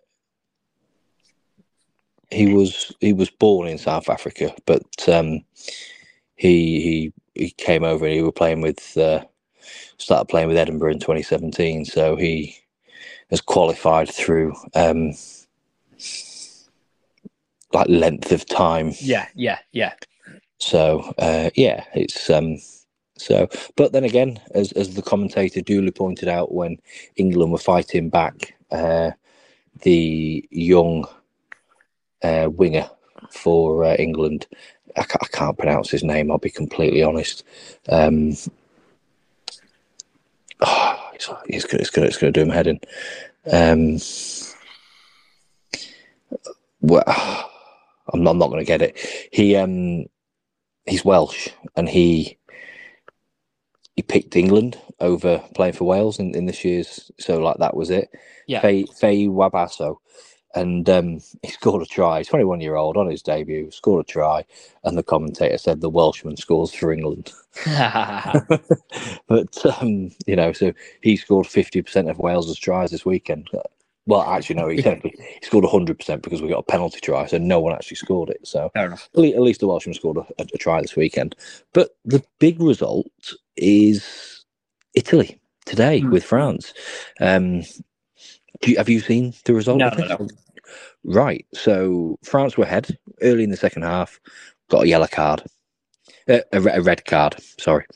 he 2.30 2.52
was 2.52 2.92
he 3.00 3.12
was 3.12 3.30
born 3.30 3.68
in 3.68 3.78
South 3.78 4.10
Africa, 4.10 4.54
but 4.66 5.08
um, 5.08 5.40
he 6.36 6.80
he 6.80 7.12
he 7.34 7.50
came 7.50 7.84
over 7.84 8.04
and 8.04 8.14
he 8.14 8.22
was 8.22 8.32
playing 8.34 8.60
with 8.60 8.96
uh, 8.96 9.24
started 9.98 10.26
playing 10.28 10.48
with 10.48 10.56
Edinburgh 10.56 10.92
in 10.92 10.98
2017. 10.98 11.84
So 11.84 12.16
he 12.16 12.56
has 13.30 13.40
qualified 13.40 14.08
through 14.08 14.54
um, 14.74 15.12
like 17.72 17.88
length 17.88 18.32
of 18.32 18.46
time. 18.46 18.92
Yeah, 19.00 19.26
yeah, 19.34 19.58
yeah. 19.72 19.92
So 20.58 21.12
uh, 21.18 21.50
yeah, 21.54 21.84
it's 21.94 22.28
um, 22.30 22.58
So, 23.16 23.48
but 23.76 23.92
then 23.92 24.04
again, 24.04 24.40
as 24.54 24.72
as 24.72 24.94
the 24.94 25.02
commentator 25.02 25.60
duly 25.60 25.90
pointed 25.90 26.28
out, 26.28 26.52
when 26.54 26.78
England 27.16 27.52
were 27.52 27.58
fighting 27.58 28.08
back, 28.08 28.54
uh, 28.70 29.10
the 29.82 30.46
young 30.50 31.06
uh, 32.22 32.48
winger 32.50 32.88
for 33.30 33.84
uh, 33.84 33.94
England, 33.96 34.46
I, 34.96 35.02
ca- 35.02 35.18
I 35.22 35.26
can't 35.28 35.58
pronounce 35.58 35.90
his 35.90 36.02
name. 36.02 36.30
I'll 36.30 36.38
be 36.38 36.50
completely 36.50 37.02
honest. 37.02 37.44
Um, 37.88 38.36
oh, 40.60 41.10
it's, 41.14 41.28
it's 41.48 41.66
gonna 41.66 41.80
it's 41.82 41.90
gonna 41.90 42.06
it's 42.06 42.16
gonna 42.16 42.32
do 42.32 42.42
him 42.42 42.50
head 42.50 42.66
in. 42.66 42.80
Um, 43.50 43.98
well, 46.80 47.49
I'm 48.12 48.22
not, 48.22 48.32
I'm 48.32 48.38
not 48.38 48.48
going 48.48 48.60
to 48.60 48.66
get 48.66 48.82
it. 48.82 48.98
He 49.32 49.56
um 49.56 50.04
he's 50.86 51.04
Welsh 51.04 51.48
and 51.76 51.88
he 51.88 52.38
he 53.96 54.02
picked 54.02 54.36
England 54.36 54.78
over 55.00 55.42
playing 55.54 55.74
for 55.74 55.84
Wales 55.84 56.18
in, 56.18 56.34
in 56.34 56.46
this 56.46 56.64
year's 56.64 57.10
so 57.18 57.38
like 57.38 57.58
that 57.58 57.76
was 57.76 57.90
it. 57.90 58.10
Yeah. 58.46 58.60
Faye, 58.60 58.84
Faye 58.84 59.26
Waboso. 59.26 59.96
And 60.54 60.88
um, 60.88 61.20
he 61.42 61.50
scored 61.50 61.82
a 61.82 61.86
try. 61.86 62.18
He's 62.18 62.28
21 62.28 62.60
year 62.60 62.76
old 62.76 62.96
on 62.96 63.10
his 63.10 63.22
debut, 63.22 63.70
scored 63.70 64.06
a 64.06 64.10
try, 64.10 64.44
and 64.84 64.96
the 64.96 65.02
commentator 65.02 65.58
said 65.58 65.80
the 65.80 65.90
Welshman 65.90 66.36
scores 66.36 66.72
for 66.72 66.92
England. 66.92 67.32
but 67.66 69.80
um, 69.80 70.10
you 70.26 70.34
know, 70.34 70.52
so 70.52 70.72
he 71.02 71.16
scored 71.16 71.46
50% 71.46 72.10
of 72.10 72.18
Wales's 72.18 72.58
tries 72.58 72.90
this 72.90 73.04
weekend. 73.04 73.48
Well, 74.10 74.22
actually, 74.22 74.56
no, 74.56 74.68
he, 74.68 74.82
technically, 74.82 75.14
he 75.40 75.46
scored 75.46 75.64
100% 75.66 76.22
because 76.22 76.42
we 76.42 76.50
got 76.50 76.60
a 76.60 76.64
penalty 76.64 77.00
try, 77.00 77.26
so 77.26 77.38
no 77.38 77.60
one 77.60 77.74
actually 77.74 77.98
scored 77.98 78.30
it. 78.30 78.46
So 78.46 78.70
at 79.36 79.42
least 79.42 79.60
the 79.60 79.68
Welshman 79.68 79.94
scored 79.94 80.18
a, 80.18 80.26
a, 80.40 80.46
a 80.54 80.58
try 80.58 80.82
this 80.82 80.96
weekend. 80.96 81.36
But 81.74 81.90
the 82.04 82.24
big 82.40 82.60
result 82.62 83.08
is 83.56 84.44
Italy 84.94 85.40
today 85.66 86.00
Hmm. 86.00 86.10
with 86.10 86.24
France. 86.24 86.74
Um, 87.20 87.62
do 88.62 88.72
you, 88.72 88.78
have 88.78 88.90
you 88.90 89.00
seen 89.00 89.34
the 89.46 89.54
result? 89.54 89.78
No, 89.78 89.88
of 89.88 89.98
no. 89.98 90.28
Right. 91.04 91.46
So 91.54 92.18
France 92.24 92.58
were 92.58 92.64
ahead 92.64 92.98
early 93.22 93.44
in 93.44 93.50
the 93.50 93.58
second 93.58 93.82
half, 93.82 94.20
got 94.70 94.84
a 94.84 94.88
yellow 94.88 95.08
card, 95.08 95.44
uh, 96.28 96.40
a, 96.52 96.62
a 96.62 96.82
red 96.82 97.06
card, 97.06 97.36
sorry. 97.58 97.86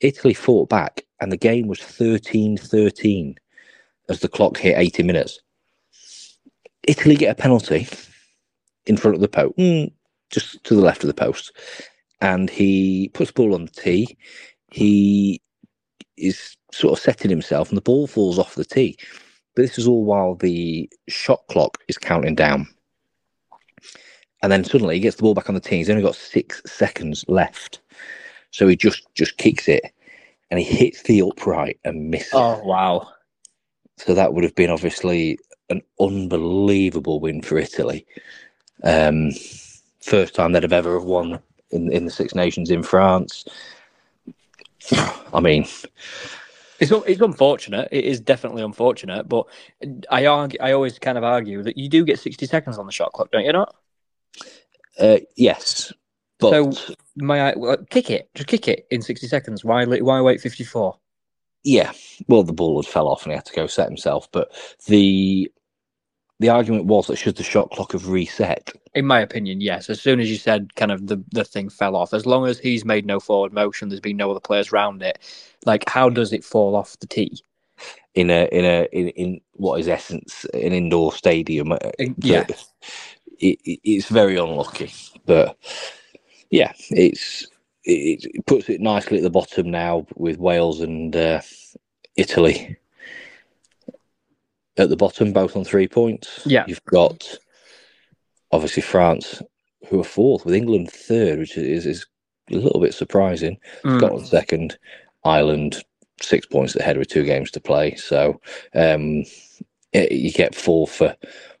Italy 0.00 0.34
fought 0.34 0.68
back, 0.70 1.06
and 1.20 1.32
the 1.32 1.38
game 1.38 1.68
was 1.68 1.80
13 1.80 2.58
13 2.58 3.36
as 4.10 4.20
the 4.20 4.28
clock 4.28 4.58
hit 4.58 4.76
80 4.76 5.04
minutes. 5.04 5.40
Italy 6.82 7.14
get 7.16 7.30
a 7.30 7.40
penalty 7.40 7.88
in 8.86 8.96
front 8.96 9.14
of 9.14 9.20
the 9.20 9.28
post, 9.28 9.56
mm, 9.56 9.90
just 10.30 10.62
to 10.64 10.74
the 10.74 10.82
left 10.82 11.04
of 11.04 11.08
the 11.08 11.14
post, 11.14 11.52
and 12.20 12.50
he 12.50 13.10
puts 13.14 13.30
the 13.30 13.34
ball 13.34 13.54
on 13.54 13.66
the 13.66 13.70
tee. 13.70 14.18
He 14.72 15.40
is 16.16 16.56
sort 16.72 16.98
of 16.98 17.02
setting 17.02 17.30
himself, 17.30 17.68
and 17.68 17.76
the 17.76 17.82
ball 17.82 18.06
falls 18.06 18.38
off 18.38 18.56
the 18.56 18.64
tee. 18.64 18.98
But 19.54 19.62
this 19.62 19.78
is 19.78 19.86
all 19.86 20.04
while 20.04 20.34
the 20.34 20.90
shot 21.08 21.42
clock 21.48 21.78
is 21.88 21.98
counting 21.98 22.34
down. 22.34 22.66
And 24.42 24.50
then 24.50 24.64
suddenly 24.64 24.94
he 24.94 25.00
gets 25.00 25.16
the 25.16 25.22
ball 25.22 25.34
back 25.34 25.48
on 25.48 25.54
the 25.54 25.60
tee. 25.60 25.76
He's 25.76 25.90
only 25.90 26.02
got 26.02 26.14
six 26.16 26.62
seconds 26.66 27.24
left. 27.28 27.80
So 28.52 28.66
he 28.66 28.76
just 28.76 29.06
just 29.14 29.36
kicks 29.36 29.68
it 29.68 29.84
and 30.50 30.58
he 30.58 30.64
hits 30.64 31.02
the 31.02 31.22
upright 31.22 31.78
and 31.84 32.10
misses. 32.10 32.30
Oh 32.32 32.62
wow. 32.64 33.08
So 34.04 34.14
that 34.14 34.32
would 34.32 34.44
have 34.44 34.54
been 34.54 34.70
obviously 34.70 35.38
an 35.68 35.82
unbelievable 36.00 37.20
win 37.20 37.42
for 37.42 37.58
Italy. 37.58 38.06
Um, 38.82 39.30
first 40.00 40.34
time 40.34 40.52
they'd 40.52 40.62
have 40.62 40.72
ever 40.72 40.98
won 40.98 41.38
in, 41.70 41.92
in 41.92 42.06
the 42.06 42.10
Six 42.10 42.34
Nations 42.34 42.70
in 42.70 42.82
France. 42.82 43.44
I 45.32 45.40
mean, 45.40 45.66
It's 46.80 46.90
it's 46.90 47.20
unfortunate. 47.20 47.88
It 47.92 48.04
is 48.06 48.20
definitely 48.20 48.62
unfortunate, 48.62 49.28
but 49.28 49.46
I 50.10 50.24
argue. 50.26 50.58
I 50.62 50.72
always 50.72 50.98
kind 50.98 51.18
of 51.18 51.24
argue 51.24 51.62
that 51.62 51.76
you 51.76 51.90
do 51.90 52.04
get 52.06 52.18
sixty 52.18 52.46
seconds 52.46 52.78
on 52.78 52.86
the 52.86 52.92
shot 52.92 53.12
clock, 53.12 53.30
don't 53.30 53.44
you? 53.44 53.52
Not. 53.52 53.76
uh, 54.98 55.18
yes, 55.36 55.92
but 56.38 56.74
So- 56.74 56.94
My 57.16 57.52
well, 57.54 57.76
kick 57.90 58.10
it. 58.10 58.30
Just 58.34 58.48
kick 58.48 58.66
it 58.66 58.86
in 58.90 59.02
sixty 59.02 59.26
seconds. 59.26 59.62
Why? 59.62 59.84
Why 59.84 60.22
wait 60.22 60.40
fifty 60.40 60.64
four? 60.64 60.96
Yeah, 61.64 61.92
well, 62.28 62.42
the 62.44 62.52
ball 62.52 62.82
had 62.82 62.90
fell 62.90 63.08
off 63.08 63.24
and 63.24 63.32
he 63.32 63.36
had 63.36 63.46
to 63.46 63.54
go 63.54 63.66
set 63.66 63.88
himself. 63.88 64.28
But 64.32 64.52
the 64.88 65.50
the 66.40 66.50
argument 66.50 66.86
was 66.86 67.06
that 67.08 67.16
should 67.16 67.36
the 67.36 67.44
shot 67.44 67.70
clock 67.72 67.92
have 67.92 68.08
reset, 68.08 68.72
In 68.94 69.06
my 69.06 69.20
opinion, 69.20 69.60
yes. 69.60 69.90
As 69.90 70.00
soon 70.02 70.20
as 70.20 70.30
you 70.30 70.36
said 70.38 70.74
kind 70.76 70.92
of 70.92 71.06
the, 71.08 71.22
the 71.32 71.44
thing 71.44 71.70
fell 71.70 71.96
off, 71.96 72.14
as 72.14 72.26
long 72.26 72.46
as 72.46 72.58
he's 72.60 72.84
made 72.84 73.06
no 73.06 73.20
forward 73.20 73.52
motion, 73.52 73.88
there's 73.88 74.00
been 74.00 74.18
no 74.18 74.30
other 74.30 74.40
players 74.40 74.72
around 74.72 75.02
it. 75.02 75.18
Like, 75.66 75.88
how 75.88 76.10
does 76.10 76.32
it 76.32 76.44
fall 76.44 76.76
off 76.76 76.98
the 77.00 77.06
tee? 77.08 77.40
in 78.14 78.30
a 78.30 78.48
in 78.52 78.64
a 78.66 78.88
in, 78.92 79.08
in 79.10 79.42
what 79.54 79.80
is 79.80 79.88
essence 79.88 80.44
an 80.54 80.72
indoor 80.74 81.12
stadium. 81.12 81.72
uh, 81.72 81.78
yeah. 82.18 82.46
it, 83.40 83.58
it- 83.64 83.80
it's 83.84 84.08
very 84.08 84.36
unlucky, 84.36 84.92
but 85.26 85.56
yeah, 86.50 86.72
it's 86.90 87.48
it, 87.84 88.24
it 88.34 88.46
puts 88.46 88.68
it 88.68 88.80
nicely 88.80 89.18
at 89.18 89.22
the 89.22 89.30
bottom 89.30 89.70
now 89.70 90.06
with 90.16 90.38
Wales 90.38 90.80
and 90.80 91.14
uh, 91.16 91.40
Italy 92.16 92.76
at 94.76 94.88
the 94.88 94.96
bottom, 94.96 95.32
both 95.32 95.56
on 95.56 95.64
three 95.64 95.88
points. 95.88 96.42
Yeah. 96.44 96.64
you've 96.66 96.84
got 96.84 97.38
obviously 98.52 98.82
France, 98.82 99.42
who 99.88 100.00
are 100.00 100.04
fourth, 100.04 100.44
with 100.44 100.54
England 100.54 100.90
third, 100.90 101.38
which 101.38 101.56
is 101.56 101.86
is 101.86 102.06
a 102.50 102.56
little 102.56 102.80
bit 102.80 102.94
surprising. 102.94 103.58
Mm. 103.84 103.98
Scotland 103.98 104.26
second, 104.26 104.78
Ireland 105.24 105.82
six 106.20 106.46
points 106.46 106.76
ahead 106.76 106.98
with 106.98 107.08
two 107.08 107.24
games 107.24 107.50
to 107.52 107.60
play. 107.60 107.94
So 107.94 108.40
um, 108.74 109.24
it, 109.92 110.12
you 110.12 110.32
get 110.32 110.54
four 110.54 110.86
for 110.86 111.16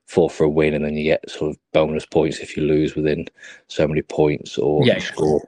four 0.06 0.28
for 0.28 0.44
a 0.44 0.48
win, 0.48 0.74
and 0.74 0.84
then 0.84 0.96
you 0.96 1.04
get 1.04 1.30
sort 1.30 1.50
of 1.50 1.56
bonus 1.72 2.04
points 2.06 2.38
if 2.38 2.56
you 2.56 2.64
lose 2.64 2.94
within 2.94 3.26
so 3.68 3.86
many 3.88 4.02
points 4.02 4.58
or 4.58 4.84
Yeah. 4.86 4.98
score 4.98 5.42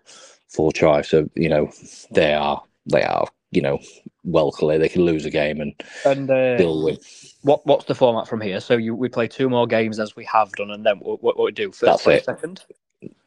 four 0.53 0.73
tries. 0.73 1.09
So 1.09 1.29
you 1.35 1.49
know 1.49 1.71
they 2.13 2.35
are 2.35 2.63
they 2.87 3.03
are 3.05 3.27
you 3.53 3.63
know 3.63 3.81
well 4.25 4.53
clear. 4.53 4.79
They 4.79 4.89
can 4.91 5.05
lose 5.05 5.25
a 5.27 5.31
game 5.31 5.61
and 5.61 5.75
And 6.05 6.31
uh, 6.31 6.57
still 6.57 6.83
win. 6.85 6.99
what 7.43 7.67
what's 7.67 7.87
the 7.87 7.95
format 7.95 8.29
from 8.29 8.41
here? 8.41 8.61
So 8.61 8.77
you 8.77 8.95
we 8.95 9.09
play 9.09 9.29
two 9.29 9.49
more 9.51 9.67
games 9.67 10.01
as 10.01 10.17
we 10.17 10.25
have 10.27 10.53
done, 10.53 10.71
and 10.71 10.85
then 10.87 10.99
what, 10.99 11.23
what, 11.23 11.39
what 11.39 11.47
we 11.47 11.53
do? 11.53 11.73
First 11.73 12.05
That's 12.05 12.07
it. 12.07 12.25
second. 12.25 12.63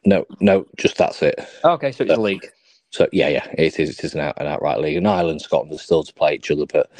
No, 0.04 0.26
no, 0.40 0.66
just 0.78 0.98
that's 0.98 1.22
it. 1.22 1.38
Okay, 1.64 1.92
so 1.92 2.04
it's 2.04 2.12
a 2.16 2.20
league. 2.20 2.46
So 2.90 3.08
yeah, 3.12 3.28
yeah, 3.28 3.46
it 3.58 3.78
is. 3.80 3.90
It 3.90 4.04
is 4.04 4.14
an, 4.14 4.20
out, 4.20 4.40
an 4.40 4.46
outright 4.46 4.80
league. 4.80 4.96
And 4.96 5.08
Ireland, 5.08 5.42
Scotland 5.42 5.74
are 5.74 5.78
still 5.82 6.04
to 6.04 6.14
play 6.14 6.34
each 6.34 6.50
other, 6.50 6.66
but 6.66 6.90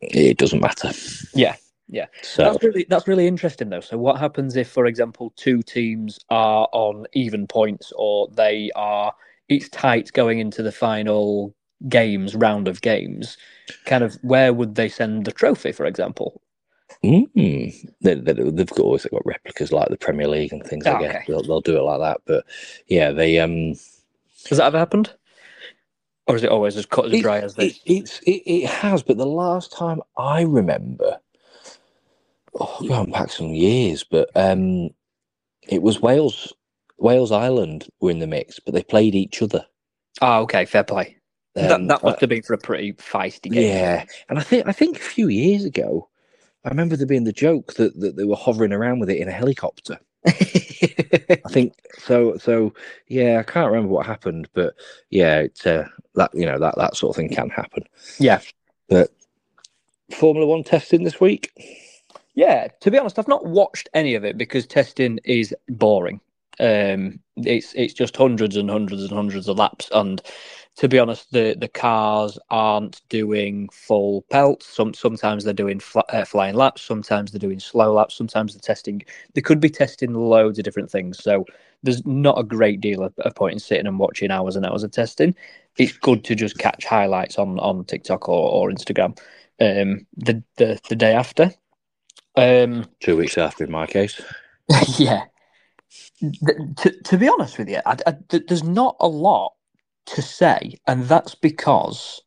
it 0.00 0.38
doesn't 0.38 0.60
matter. 0.60 0.90
Yeah, 1.34 1.56
yeah. 1.90 2.06
So 2.22 2.44
That's 2.44 2.62
really 2.62 2.86
that's 2.88 3.08
really 3.08 3.26
interesting 3.28 3.70
though. 3.70 3.80
So 3.80 3.98
what 3.98 4.18
happens 4.20 4.56
if, 4.56 4.68
for 4.70 4.86
example, 4.86 5.32
two 5.36 5.62
teams 5.62 6.18
are 6.30 6.68
on 6.72 7.06
even 7.14 7.46
points, 7.48 7.92
or 7.96 8.28
they 8.32 8.70
are 8.76 9.14
it's 9.48 9.68
tight 9.70 10.12
going 10.14 10.40
into 10.40 10.62
the 10.62 10.72
final 10.72 11.54
games 11.88 12.36
round 12.36 12.68
of 12.68 12.82
games? 12.82 13.38
Kind 13.86 14.04
of 14.04 14.18
where 14.22 14.52
would 14.54 14.76
they 14.76 14.88
send 14.88 15.26
the 15.26 15.32
trophy, 15.32 15.72
for 15.72 15.86
example? 15.86 16.42
Mm. 17.04 17.30
They, 18.02 18.14
they, 18.14 18.32
they've 18.34 18.68
got 18.68 18.80
always 18.80 19.06
got 19.06 19.26
replicas 19.26 19.72
like 19.72 19.88
the 19.88 19.98
Premier 19.98 20.28
League 20.28 20.52
and 20.52 20.64
things. 20.64 20.88
I 20.90 20.94
Ah, 20.94 20.96
guess 20.96 21.16
okay. 21.16 21.24
they'll, 21.26 21.42
they'll 21.42 21.60
do 21.62 21.78
it 21.78 21.82
like 21.82 22.00
that. 22.00 22.22
But 22.26 22.46
yeah, 22.88 23.12
they 23.12 23.38
um, 23.40 23.74
Has 24.50 24.58
that 24.58 24.66
ever 24.66 24.78
happened? 24.78 25.14
Or 26.26 26.36
is 26.36 26.44
it 26.44 26.50
always 26.50 26.76
as 26.76 26.86
cut 26.86 27.06
as 27.06 27.12
it, 27.14 27.18
dry 27.18 27.40
as 27.40 27.54
this? 27.56 27.68
it, 27.68 27.80
it's 27.86 28.20
it, 28.20 28.42
it 28.46 28.66
has. 28.68 29.02
But 29.02 29.18
the 29.18 29.26
last 29.26 29.72
time 29.72 30.00
I 30.16 30.42
remember, 30.42 31.18
oh, 32.54 32.86
going 32.86 33.10
back 33.10 33.30
some 33.30 33.54
years, 33.54 34.04
but 34.04 34.30
um, 34.34 34.90
it 35.68 35.82
was 35.82 36.00
Wales, 36.00 36.52
Wales 36.98 37.32
Ireland 37.32 37.88
were 38.00 38.10
in 38.10 38.18
the 38.18 38.26
mix, 38.26 38.60
but 38.60 38.74
they 38.74 38.82
played 38.82 39.14
each 39.14 39.42
other. 39.42 39.66
Oh, 40.20 40.42
okay, 40.42 40.64
fair 40.64 40.84
play. 40.84 41.16
that 41.54 41.72
Um, 41.72 41.86
that 41.86 42.02
uh, 42.04 42.08
must 42.08 42.20
have 42.20 42.30
been 42.30 42.42
for 42.42 42.54
a 42.54 42.58
pretty 42.58 42.92
feisty 42.94 43.50
game. 43.50 43.70
Yeah, 43.70 44.04
and 44.28 44.38
I 44.38 44.42
think 44.42 44.66
I 44.66 44.72
think 44.72 44.96
a 44.96 45.02
few 45.02 45.28
years 45.28 45.64
ago, 45.64 46.08
I 46.64 46.68
remember 46.68 46.96
there 46.96 47.06
being 47.06 47.24
the 47.24 47.32
joke 47.32 47.74
that, 47.74 47.98
that 48.00 48.16
they 48.16 48.24
were 48.24 48.36
hovering 48.36 48.72
around 48.72 49.00
with 49.00 49.10
it 49.10 49.18
in 49.18 49.28
a 49.28 49.32
helicopter. 49.32 49.98
I 50.26 51.40
think 51.50 51.74
so. 51.98 52.36
So 52.36 52.74
yeah, 53.08 53.38
I 53.38 53.50
can't 53.50 53.70
remember 53.70 53.92
what 53.92 54.06
happened, 54.06 54.48
but 54.52 54.74
yeah, 55.08 55.38
it's 55.38 55.64
uh, 55.64 55.88
that 56.14 56.30
you 56.34 56.44
know 56.44 56.58
that 56.58 56.76
that 56.76 56.96
sort 56.96 57.10
of 57.10 57.16
thing 57.16 57.30
can 57.30 57.48
happen. 57.48 57.84
Yeah. 58.18 58.40
but 58.88 59.10
Formula 60.12 60.46
One 60.46 60.64
testing 60.64 61.04
this 61.04 61.20
week. 61.20 61.52
Yeah, 62.40 62.68
to 62.80 62.90
be 62.90 62.98
honest, 62.98 63.18
I've 63.18 63.28
not 63.28 63.44
watched 63.46 63.90
any 63.92 64.14
of 64.14 64.24
it 64.24 64.38
because 64.38 64.66
testing 64.66 65.20
is 65.24 65.54
boring. 65.68 66.22
Um, 66.58 67.20
it's 67.36 67.74
it's 67.74 67.92
just 67.94 68.16
hundreds 68.16 68.56
and 68.56 68.70
hundreds 68.70 69.02
and 69.02 69.12
hundreds 69.12 69.46
of 69.46 69.58
laps, 69.58 69.90
and 69.92 70.22
to 70.76 70.88
be 70.88 70.98
honest, 70.98 71.32
the 71.32 71.54
the 71.60 71.68
cars 71.68 72.38
aren't 72.48 73.02
doing 73.10 73.68
full 73.70 74.22
pelts. 74.30 74.66
Some 74.68 74.94
sometimes 74.94 75.44
they're 75.44 75.52
doing 75.52 75.80
fl- 75.80 76.08
uh, 76.08 76.24
flying 76.24 76.54
laps. 76.54 76.80
Sometimes 76.80 77.30
they're 77.32 77.38
doing 77.38 77.60
slow 77.60 77.92
laps. 77.92 78.16
Sometimes 78.16 78.54
they're 78.54 78.60
testing. 78.74 79.02
They 79.34 79.42
could 79.42 79.60
be 79.60 79.70
testing 79.70 80.14
loads 80.14 80.58
of 80.58 80.64
different 80.64 80.90
things. 80.90 81.22
So 81.22 81.44
there's 81.84 82.06
not 82.06 82.40
a 82.40 82.44
great 82.44 82.80
deal 82.80 83.04
of, 83.04 83.14
of 83.18 83.34
point 83.34 83.54
in 83.54 83.60
sitting 83.60 83.86
and 83.86 84.00
watching 84.00 84.32
hours 84.32 84.56
and 84.56 84.66
hours 84.66 84.84
of 84.84 84.92
testing. 84.92 85.36
It's 85.78 85.92
good 85.98 86.24
to 86.24 86.34
just 86.34 86.58
catch 86.58 86.86
highlights 86.86 87.38
on 87.38 87.60
on 87.60 87.84
TikTok 87.84 88.30
or, 88.30 88.50
or 88.50 88.70
Instagram. 88.70 89.18
Um, 89.60 90.06
the 90.16 90.42
the 90.56 90.80
the 90.88 90.96
day 90.96 91.12
after. 91.14 91.52
Um, 92.36 92.86
Two 93.00 93.16
weeks 93.16 93.38
after, 93.38 93.64
in 93.64 93.70
my 93.70 93.86
case. 93.86 94.20
yeah. 94.98 95.24
To, 96.20 97.02
to 97.04 97.18
be 97.18 97.28
honest 97.28 97.58
with 97.58 97.68
you, 97.68 97.80
I, 97.84 97.96
I, 98.06 98.14
th- 98.28 98.44
there's 98.46 98.62
not 98.62 98.96
a 99.00 99.08
lot 99.08 99.54
to 100.06 100.22
say, 100.22 100.78
and 100.86 101.04
that's 101.04 101.34
because 101.34 102.22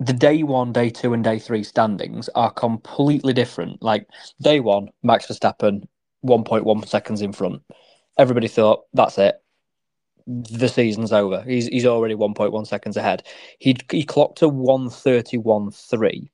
the 0.00 0.12
day 0.12 0.42
one, 0.42 0.72
day 0.72 0.90
two, 0.90 1.12
and 1.12 1.24
day 1.24 1.38
three 1.38 1.62
standings 1.62 2.28
are 2.30 2.50
completely 2.50 3.32
different. 3.32 3.82
Like 3.82 4.06
day 4.42 4.60
one, 4.60 4.88
Max 5.02 5.26
Verstappen, 5.26 5.86
1.1 6.24 6.88
seconds 6.88 7.22
in 7.22 7.32
front. 7.32 7.62
Everybody 8.18 8.48
thought 8.48 8.84
that's 8.92 9.18
it. 9.18 9.36
The 10.26 10.68
season's 10.68 11.12
over. 11.12 11.42
He's 11.42 11.68
he's 11.68 11.86
already 11.86 12.16
1.1 12.16 12.66
seconds 12.66 12.96
ahead. 12.96 13.22
He 13.60 13.76
he 13.90 14.02
clocked 14.02 14.42
a 14.42 14.48
131.3. 14.48 16.28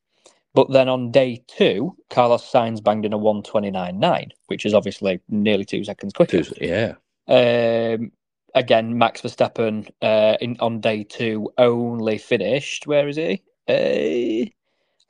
But 0.54 0.70
then 0.70 0.88
on 0.88 1.10
day 1.10 1.44
two, 1.48 1.96
Carlos 2.10 2.50
Sainz 2.50 2.82
banged 2.82 3.04
in 3.06 3.12
a 3.12 3.18
129.9, 3.18 4.30
which 4.48 4.66
is 4.66 4.74
obviously 4.74 5.20
nearly 5.28 5.64
two 5.64 5.84
seconds 5.84 6.12
quicker. 6.12 6.42
Two, 6.42 6.54
yeah. 6.60 6.94
Um, 7.28 8.12
again, 8.54 8.98
Max 8.98 9.22
Verstappen 9.22 9.88
uh, 10.02 10.36
in 10.40 10.56
on 10.60 10.80
day 10.80 11.04
two 11.04 11.50
only 11.58 12.18
finished. 12.18 12.86
Where 12.86 13.08
is 13.08 13.16
he? 13.16 13.42
Uh, 13.68 14.50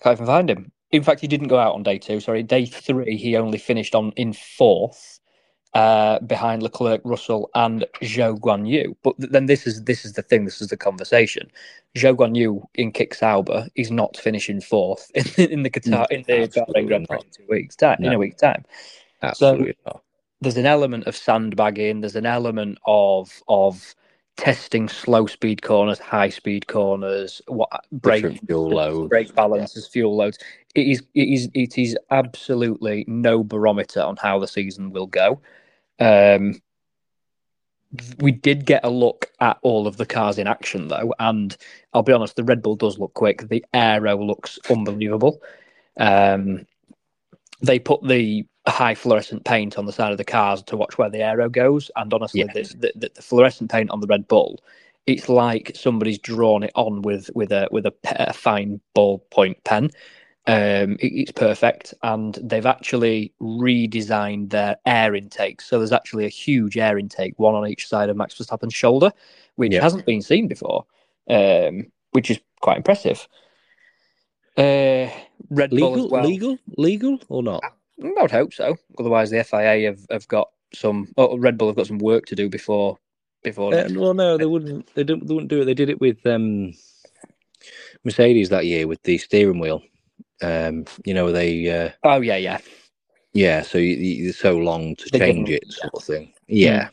can't 0.02 0.16
even 0.18 0.26
find 0.26 0.50
him. 0.50 0.72
In 0.92 1.02
fact, 1.02 1.20
he 1.20 1.26
didn't 1.28 1.48
go 1.48 1.58
out 1.58 1.74
on 1.74 1.82
day 1.82 1.98
two. 1.98 2.20
Sorry, 2.20 2.42
day 2.42 2.66
three 2.66 3.16
he 3.16 3.36
only 3.36 3.58
finished 3.58 3.94
on 3.94 4.12
in 4.16 4.32
fourth, 4.34 5.20
uh, 5.74 6.18
behind 6.20 6.62
Leclerc, 6.62 7.00
Russell, 7.04 7.50
and 7.54 7.86
Zhou 8.02 8.38
Guanyu. 8.40 8.94
But 9.02 9.14
then 9.18 9.46
this 9.46 9.66
is 9.66 9.84
this 9.84 10.04
is 10.04 10.14
the 10.14 10.22
thing. 10.22 10.44
This 10.44 10.60
is 10.60 10.68
the 10.68 10.76
conversation. 10.76 11.50
Zhou 11.96 12.14
Guanyu 12.16 12.64
in 12.74 12.92
Kick 12.92 13.14
Sauber 13.14 13.68
is 13.76 13.90
not 13.90 14.16
finishing 14.16 14.60
fourth 14.60 15.10
in, 15.38 15.50
in 15.50 15.62
the 15.62 15.70
Qatar 15.70 16.06
in 16.10 16.24
the 16.26 16.48
Bahrain 16.48 16.86
Grand 16.88 17.08
Prix 17.08 17.18
in 17.18 17.30
two 17.30 17.46
weeks 17.48 17.76
time 17.76 17.98
in 18.02 18.12
a 18.12 18.18
week 18.18 18.36
time 18.38 18.64
Absolutely 19.22 19.74
not. 19.86 20.02
there's 20.40 20.56
an 20.56 20.66
element 20.66 21.06
of 21.06 21.16
sandbagging. 21.16 22.00
There's 22.00 22.16
an 22.16 22.26
element 22.26 22.78
of 22.86 23.42
of 23.48 23.94
testing 24.36 24.88
slow 24.88 25.26
speed 25.26 25.62
corners, 25.62 25.98
high 25.98 26.30
speed 26.30 26.66
corners, 26.68 27.42
what 27.48 27.70
brake 27.92 28.22
Different 28.22 28.46
fuel 28.46 28.70
loads. 28.70 29.08
brake 29.10 29.34
balances, 29.34 29.88
fuel 29.88 30.16
loads. 30.16 30.38
It 30.74 30.88
is 30.88 31.02
it 31.14 31.28
is 31.28 31.50
it 31.54 31.78
is 31.78 31.96
absolutely 32.10 33.04
no 33.08 33.44
barometer 33.44 34.02
on 34.02 34.16
how 34.16 34.38
the 34.38 34.48
season 34.48 34.90
will 34.90 35.06
go. 35.08 35.40
Um, 35.98 36.60
we 38.18 38.32
did 38.32 38.64
get 38.64 38.84
a 38.84 38.90
look 38.90 39.30
at 39.40 39.58
all 39.62 39.86
of 39.86 39.96
the 39.98 40.06
cars 40.06 40.38
in 40.38 40.46
action 40.46 40.88
though, 40.88 41.14
and 41.18 41.56
I'll 41.92 42.02
be 42.02 42.12
honest, 42.12 42.36
the 42.36 42.44
Red 42.44 42.62
Bull 42.62 42.76
does 42.76 42.98
look 42.98 43.14
quick. 43.14 43.48
The 43.48 43.64
aero 43.74 44.16
looks 44.16 44.58
unbelievable. 44.70 45.42
Um, 45.98 46.66
they 47.60 47.78
put 47.78 48.06
the 48.06 48.46
high 48.66 48.94
fluorescent 48.94 49.44
paint 49.44 49.76
on 49.76 49.86
the 49.86 49.92
side 49.92 50.12
of 50.12 50.18
the 50.18 50.24
cars 50.24 50.62
to 50.64 50.76
watch 50.76 50.96
where 50.96 51.10
the 51.10 51.22
aero 51.22 51.48
goes, 51.48 51.90
and 51.96 52.12
honestly, 52.14 52.44
Yes. 52.54 52.72
the, 52.72 52.92
the, 52.94 53.10
the 53.14 53.22
fluorescent 53.22 53.70
paint 53.70 53.90
on 53.90 54.00
the 54.00 54.06
Red 54.06 54.26
Bull, 54.26 54.60
it's 55.06 55.28
like 55.28 55.72
somebody's 55.74 56.18
drawn 56.18 56.62
it 56.62 56.72
on 56.74 57.02
with 57.02 57.28
with 57.34 57.52
a 57.52 57.68
with 57.70 57.86
a, 57.86 57.94
a 58.04 58.32
fine 58.32 58.80
ballpoint 58.96 59.62
pen. 59.64 59.90
Um, 60.46 60.94
it- 61.00 61.12
it's 61.14 61.32
perfect, 61.32 61.94
and 62.02 62.34
they've 62.42 62.66
actually 62.66 63.32
redesigned 63.40 64.50
their 64.50 64.76
air 64.84 65.14
intake. 65.14 65.60
So 65.60 65.78
there's 65.78 65.92
actually 65.92 66.24
a 66.24 66.28
huge 66.30 66.76
air 66.76 66.98
intake, 66.98 67.38
one 67.38 67.54
on 67.54 67.68
each 67.68 67.86
side 67.86 68.08
of 68.08 68.16
Max 68.16 68.34
Verstappen's 68.34 68.74
shoulder, 68.74 69.12
which 69.54 69.72
Yeah. 69.72 69.82
hasn't 69.82 70.04
been 70.04 70.20
seen 70.22 70.48
before, 70.48 70.84
um, 71.30 71.92
which 72.10 72.30
is 72.30 72.40
quite 72.60 72.76
impressive. 72.76 73.28
Uh, 74.56 75.08
Red 75.50 75.70
Bull 75.70 75.92
Legal, 75.92 76.04
as 76.06 76.10
well. 76.10 76.24
legal, 76.24 76.58
legal 76.76 77.18
or 77.28 77.42
not? 77.42 77.62
I 78.02 78.22
would 78.22 78.30
hope 78.30 78.52
so. 78.52 78.76
Otherwise, 78.98 79.30
the 79.30 79.38
FIA 79.44 79.86
have, 79.86 80.00
have 80.10 80.26
got 80.28 80.50
some. 80.74 81.08
Oh, 81.16 81.38
Red 81.38 81.56
Bull 81.56 81.68
have 81.68 81.76
got 81.76 81.86
some 81.86 81.98
work 81.98 82.26
to 82.26 82.34
do 82.34 82.48
before 82.48 82.98
before. 83.44 83.74
Uh, 83.74 83.88
well, 83.94 84.14
no, 84.14 84.36
they 84.36 84.46
wouldn't. 84.46 84.92
They, 84.94 85.04
don't, 85.04 85.26
they 85.26 85.34
wouldn't 85.34 85.50
do 85.50 85.62
it. 85.62 85.64
They 85.66 85.74
did 85.74 85.88
it 85.88 86.00
with 86.00 86.24
um, 86.26 86.72
Mercedes 88.04 88.48
that 88.48 88.66
year 88.66 88.86
with 88.88 89.02
the 89.04 89.18
steering 89.18 89.58
wheel. 89.60 89.82
Um, 90.40 90.86
you 91.04 91.14
know, 91.14 91.30
they 91.32 91.68
uh, 91.70 91.90
oh 92.04 92.20
yeah, 92.20 92.36
yeah. 92.36 92.58
yeah. 93.32 93.62
So 93.62 93.78
you, 93.78 93.96
you, 93.96 94.32
so 94.32 94.56
long 94.56 94.96
to 94.96 95.10
They 95.10 95.18
change 95.18 95.50
it, 95.50 95.70
sort 95.72 95.94
of 95.94 96.04
thing. 96.04 96.32
Yeah, 96.48 96.88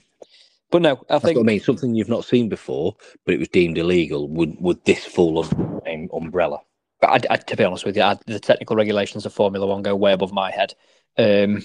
But 0.71 0.81
no, 0.83 0.97
I 1.09 1.13
that's 1.13 1.23
think 1.23 1.39
I 1.39 1.43
mean. 1.43 1.59
Something 1.59 1.95
you've 1.95 2.09
not 2.09 2.25
seen 2.25 2.49
before, 2.49 2.95
but 3.25 3.33
it 3.33 3.39
was 3.39 3.47
deemed 3.49 3.77
illegal. 3.77 4.27
Would 4.29 4.57
would 4.59 4.83
this 4.85 5.05
fall 5.05 5.43
under 5.43 5.55
the 5.55 5.81
same 5.85 6.09
umbrella? 6.13 6.59
I, 7.01 7.19
I, 7.29 7.37
to 7.37 7.55
be 7.55 7.63
honest 7.63 7.85
with 7.85 7.95
you, 7.95 8.03
I, 8.03 8.17
the 8.27 8.39
technical 8.39 8.75
regulations 8.75 9.25
of 9.25 9.33
Formula 9.33 9.65
One 9.65 9.81
go 9.81 9.95
way 9.95 10.13
above 10.13 10.33
my 10.33 10.51
head. 10.51 10.75
Um, 11.17 11.63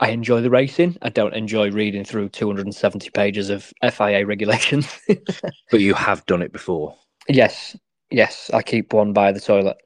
I 0.00 0.10
enjoy 0.10 0.40
the 0.40 0.50
racing. 0.50 0.96
I 1.02 1.08
don't 1.10 1.34
enjoy 1.34 1.70
reading 1.70 2.04
through 2.04 2.30
270 2.30 3.10
pages 3.10 3.50
of 3.50 3.72
FIA 3.82 4.24
regulations. 4.26 4.88
But 5.70 5.80
you 5.80 5.94
have 5.94 6.24
done 6.26 6.42
it 6.42 6.52
before. 6.52 6.96
yes, 7.28 7.76
yes, 8.10 8.50
I 8.54 8.62
keep 8.62 8.92
one 8.92 9.12
by 9.12 9.32
the 9.32 9.40
toilet. 9.40 9.76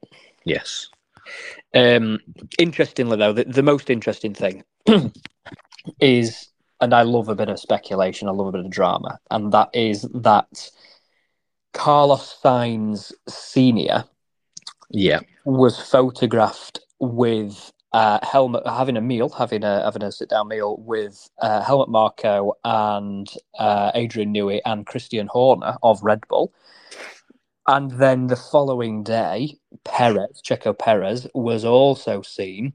Yes. 0.45 0.89
Um, 1.73 2.19
interestingly, 2.59 3.17
though, 3.17 3.33
the, 3.33 3.45
the 3.45 3.63
most 3.63 3.89
interesting 3.89 4.33
thing 4.33 4.63
is, 5.99 6.49
and 6.81 6.93
I 6.93 7.03
love 7.03 7.29
a 7.29 7.35
bit 7.35 7.49
of 7.49 7.59
speculation, 7.59 8.27
I 8.27 8.31
love 8.31 8.47
a 8.47 8.51
bit 8.51 8.65
of 8.65 8.71
drama, 8.71 9.19
and 9.31 9.51
that 9.53 9.69
is 9.73 10.03
that 10.13 10.69
Carlos 11.73 12.37
Sainz 12.43 13.11
Senior 13.27 14.05
Yeah. 14.89 15.19
was 15.45 15.79
photographed 15.79 16.79
with 16.99 17.71
uh, 17.93 18.19
helmet, 18.23 18.63
having 18.65 18.97
a 18.97 19.01
meal, 19.01 19.29
having 19.29 19.63
a 19.63 19.83
having 19.83 20.03
a 20.03 20.11
sit 20.11 20.29
down 20.29 20.47
meal 20.47 20.77
with 20.77 21.29
uh, 21.41 21.61
Helmut 21.61 21.89
Marko 21.89 22.53
and 22.63 23.31
uh, 23.59 23.91
Adrian 23.93 24.33
Newey 24.33 24.61
and 24.65 24.85
Christian 24.85 25.27
Horner 25.27 25.77
of 25.83 26.01
Red 26.01 26.21
Bull. 26.27 26.51
And 27.67 27.91
then 27.91 28.27
the 28.27 28.35
following 28.35 29.03
day, 29.03 29.57
Perez, 29.85 30.41
Checo 30.45 30.77
Perez, 30.77 31.27
was 31.35 31.65
also 31.65 32.21
seen 32.21 32.73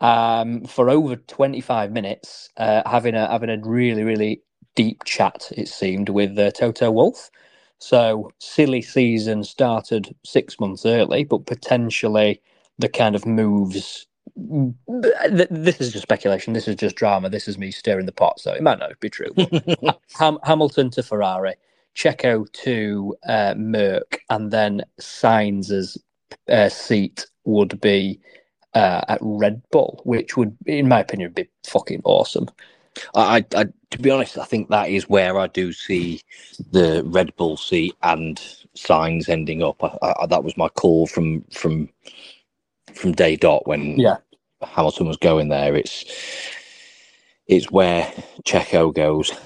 um, 0.00 0.64
for 0.66 0.90
over 0.90 1.16
25 1.16 1.92
minutes 1.92 2.50
uh, 2.58 2.82
having 2.90 3.16
a 3.16 3.30
having 3.30 3.50
a 3.50 3.58
really 3.64 4.04
really 4.04 4.42
deep 4.76 5.04
chat. 5.04 5.52
It 5.56 5.68
seemed 5.68 6.10
with 6.10 6.38
uh, 6.38 6.52
Toto 6.52 6.92
Wolff. 6.92 7.30
So 7.80 8.32
silly 8.40 8.82
season 8.82 9.44
started 9.44 10.16
six 10.26 10.60
months 10.60 10.86
early, 10.86 11.24
but 11.24 11.46
potentially 11.46 12.42
the 12.78 12.90
kind 12.90 13.16
of 13.16 13.26
moves. 13.26 14.08
This 14.88 15.80
is 15.80 15.92
just 15.92 16.04
speculation. 16.04 16.54
This 16.54 16.68
is 16.68 16.76
just 16.76 16.96
drama. 16.96 17.30
This 17.30 17.48
is 17.48 17.58
me 17.58 17.72
stirring 17.72 18.06
the 18.06 18.12
pot, 18.12 18.40
so 18.40 18.52
it 18.54 18.64
might 18.64 18.80
not 18.80 19.00
be 19.00 19.10
true. 19.10 19.36
Ham- 20.18 20.40
Hamilton 20.44 20.90
to 20.92 21.04
Ferrari, 21.04 21.54
Checo 21.96 22.50
to 22.52 23.16
uh, 23.26 23.54
Merc, 23.56 24.20
and 24.30 24.50
then 24.50 24.82
Sainz's 25.00 25.98
uh, 26.48 26.68
seat 26.68 27.26
would 27.44 27.80
be 27.80 28.20
uh, 28.74 29.02
at 29.08 29.18
Red 29.20 29.62
Bull, 29.70 30.00
which 30.04 30.36
would, 30.36 30.56
in 30.66 30.88
my 30.88 31.00
opinion, 31.00 31.32
be 31.32 31.48
fucking 31.64 32.02
awesome. 32.04 32.48
I, 33.14 33.44
I, 33.54 33.66
to 33.90 33.98
be 33.98 34.10
honest, 34.10 34.36
I 34.38 34.44
think 34.44 34.68
that 34.68 34.90
is 34.90 35.08
where 35.08 35.38
I 35.38 35.46
do 35.46 35.72
see 35.72 36.20
the 36.70 37.02
Red 37.06 37.34
Bull 37.36 37.56
seat 37.56 37.94
and 38.02 38.36
Sainz 38.76 39.28
ending 39.28 39.62
up. 39.62 39.82
I, 39.82 40.14
I, 40.20 40.26
that 40.26 40.44
was 40.44 40.56
my 40.56 40.68
call 40.68 41.06
from 41.06 41.42
from 41.52 41.88
from 42.94 43.12
day 43.12 43.36
dot 43.36 43.66
when 43.66 43.98
Yeah. 43.98 44.18
Hamilton 44.62 45.08
was 45.08 45.16
going 45.16 45.48
there. 45.48 45.74
It's 45.74 46.04
it's 47.46 47.70
where 47.70 48.12
Checo 48.44 48.94
goes. 48.94 49.30
Do 49.30 49.36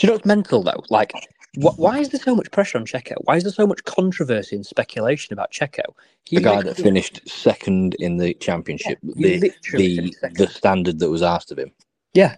you 0.00 0.08
know 0.08 0.14
what's 0.14 0.26
mental 0.26 0.62
though? 0.62 0.82
Like, 0.90 1.12
why 1.56 1.98
is 1.98 2.10
there 2.10 2.20
so 2.20 2.34
much 2.34 2.50
pressure 2.50 2.78
on 2.78 2.86
Checo? 2.86 3.14
Why 3.24 3.36
is 3.36 3.42
there 3.42 3.52
so 3.52 3.66
much 3.66 3.82
controversy 3.84 4.56
and 4.56 4.64
speculation 4.64 5.32
about 5.32 5.52
Checo? 5.52 5.82
He 6.24 6.36
The 6.36 6.42
guy 6.42 6.62
that 6.62 6.76
finished 6.76 7.26
second 7.28 7.94
in 7.98 8.16
the 8.16 8.34
championship, 8.34 8.98
he 9.16 9.38
the 9.38 9.52
the 9.72 10.14
the 10.34 10.46
standard 10.48 10.98
that 10.98 11.10
was 11.10 11.22
asked 11.22 11.50
of 11.52 11.58
him. 11.58 11.72
Yeah. 12.14 12.36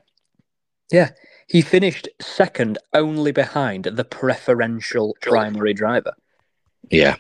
Yeah. 0.93 1.11
He 1.49 1.63
finished 1.63 2.09
second 2.21 2.79
only 2.93 3.33
behind 3.33 3.85
the 3.85 4.05
preferential 4.05 5.17
primary 5.23 5.73
driver. 5.73 6.13
Yeah, 6.91 7.17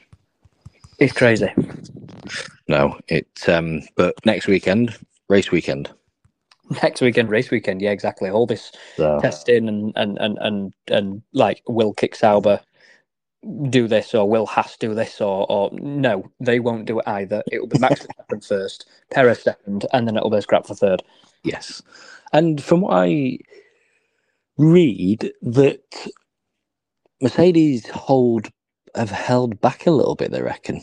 It's 0.99 1.13
crazy. 1.13 1.53
no, 2.69 2.99
it. 3.09 3.29
Um, 3.49 3.83
but 3.97 4.15
next 4.25 4.47
weekend, 4.47 4.97
race 5.29 5.51
weekend. 5.51 5.91
Next 6.83 7.01
weekend, 7.01 7.31
race 7.31 7.51
weekend. 7.51 7.83
Yeah, 7.83 7.91
exactly. 7.91 8.31
All 8.31 8.47
this 8.47 8.73
So 8.97 9.19
testing 9.21 9.69
and, 9.69 9.93
and, 9.97 10.19
and, 10.19 10.39
and, 10.41 10.75
and 10.89 11.23
like 11.33 11.63
Will 11.69 11.93
Kick 11.95 12.15
Sauber 12.15 12.61
do 13.71 13.87
this 13.89 14.15
or 14.15 14.29
Will 14.29 14.47
Haas 14.47 14.77
do 14.77 14.95
this 14.95 15.21
or 15.21 15.47
or 15.51 15.71
no, 15.73 16.31
they 16.41 16.61
won't 16.61 16.87
do 16.87 16.99
it 17.01 17.09
either. 17.09 17.43
It 17.51 17.61
will 17.61 17.69
be 17.69 17.79
Max 17.79 18.07
Verstappen 18.31 18.47
first, 18.47 18.89
Perez 19.11 19.43
second, 19.43 19.87
and 19.93 20.07
then 20.07 20.17
it'll 20.17 20.31
be 20.31 20.41
scrap 20.41 20.67
for 20.67 20.75
third. 20.75 21.03
Yes. 21.45 21.83
And 22.33 22.63
from 22.63 22.83
what 22.83 22.95
I 22.95 23.39
read, 24.59 25.33
that 25.43 26.09
Mercedes 27.23 27.89
hold 27.89 28.49
have 28.95 29.11
held 29.11 29.61
back 29.61 29.87
a 29.87 29.91
little 29.91 30.15
bit, 30.15 30.31
they 30.33 30.43
reckon. 30.43 30.83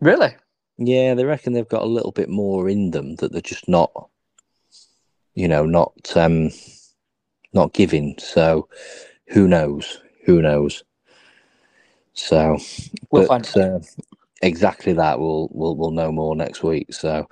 Really? 0.00 0.36
Yeah, 0.78 1.14
they 1.14 1.24
reckon 1.24 1.52
they've 1.52 1.68
got 1.68 1.82
a 1.82 1.86
little 1.86 2.12
bit 2.12 2.28
more 2.28 2.68
in 2.68 2.90
them 2.90 3.16
that 3.16 3.32
they're 3.32 3.40
just 3.40 3.68
not, 3.68 3.90
you 5.34 5.48
know, 5.48 5.66
not 5.66 5.94
um, 6.16 6.50
not 7.52 7.72
giving. 7.74 8.16
So, 8.18 8.68
who 9.28 9.48
knows? 9.48 10.00
Who 10.26 10.42
knows? 10.42 10.84
So, 12.14 12.58
We'll 13.10 13.22
but, 13.22 13.28
find 13.28 13.44
uh, 13.56 13.80
exactly 14.42 14.92
that. 14.94 15.20
We'll 15.20 15.48
we'll 15.52 15.76
we'll 15.76 15.90
know 15.92 16.12
more 16.12 16.36
next 16.36 16.62
week. 16.62 16.92
So, 16.94 17.28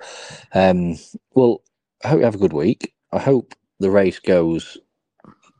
um, 0.53 0.97
well, 1.35 1.61
I 2.03 2.09
hope 2.09 2.19
you 2.19 2.25
have 2.25 2.35
a 2.35 2.39
good 2.39 2.53
week. 2.53 2.93
I 3.11 3.19
hope 3.19 3.53
the 3.79 3.91
race 3.91 4.19
goes 4.19 4.77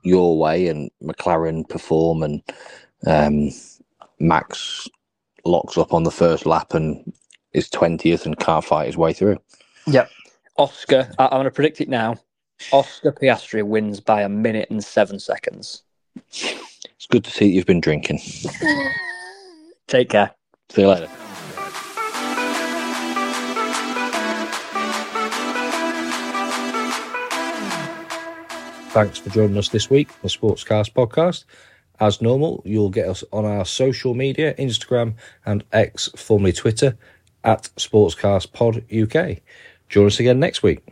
your 0.03 0.38
way 0.39 0.67
and 0.67 0.91
McLaren 1.03 1.67
perform 1.69 2.23
and 2.23 2.41
um, 3.08 3.49
Max 4.19 4.89
locks 5.45 5.77
up 5.77 5.93
on 5.93 6.03
the 6.03 6.12
first 6.12 6.45
lap 6.45 6.73
and 6.73 7.13
is 7.53 7.69
twentieth 7.69 8.25
and 8.25 8.39
can't 8.39 8.65
fight 8.65 8.88
his 8.88 8.97
way 8.97 9.13
through. 9.13 9.38
Yep. 9.88 10.12
Oscar, 10.58 11.10
I- 11.17 11.25
I'm 11.25 11.32
going 11.32 11.45
to 11.45 11.51
predict 11.51 11.82
it 11.82 11.89
now. 11.89 12.17
Oscar 12.72 13.12
Piastri 13.12 13.63
wins 13.63 14.00
by 14.00 14.22
a 14.22 14.30
minute 14.30 14.70
and 14.70 14.84
seven 14.84 15.20
seconds. 15.20 15.84
It's 16.32 17.08
good 17.10 17.24
to 17.24 17.32
see 17.32 17.48
that 17.48 17.52
you've 17.52 17.66
been 17.66 17.82
drinking. 17.82 18.20
Take 19.88 20.10
care. 20.10 20.32
See 20.70 20.82
you 20.82 20.88
later. 20.88 21.10
Thanks 28.94 29.18
for 29.18 29.32
joining 29.32 29.58
us 29.58 29.70
this 29.70 29.89
week 29.89 30.10
on 30.10 30.16
the 30.22 30.28
Sportscast 30.30 30.94
podcast. 30.94 31.46
As 32.00 32.22
normal, 32.22 32.62
you'll 32.63 32.92
get 32.92 33.08
us 33.08 33.24
on 33.34 33.44
our 33.44 33.66
social 33.66 34.13
media 34.13 34.54
Instagram 34.56 35.16
and 35.46 35.63
X, 35.74 36.10
formerly 36.16 36.54
Twitter, 36.54 36.96
at 37.44 37.63
Sportscast 37.78 38.54
Pod 38.54 38.84
UK. 38.92 39.39
Join 39.89 40.08
us 40.08 40.20
again 40.20 40.39
next 40.39 40.62
week. 40.63 40.84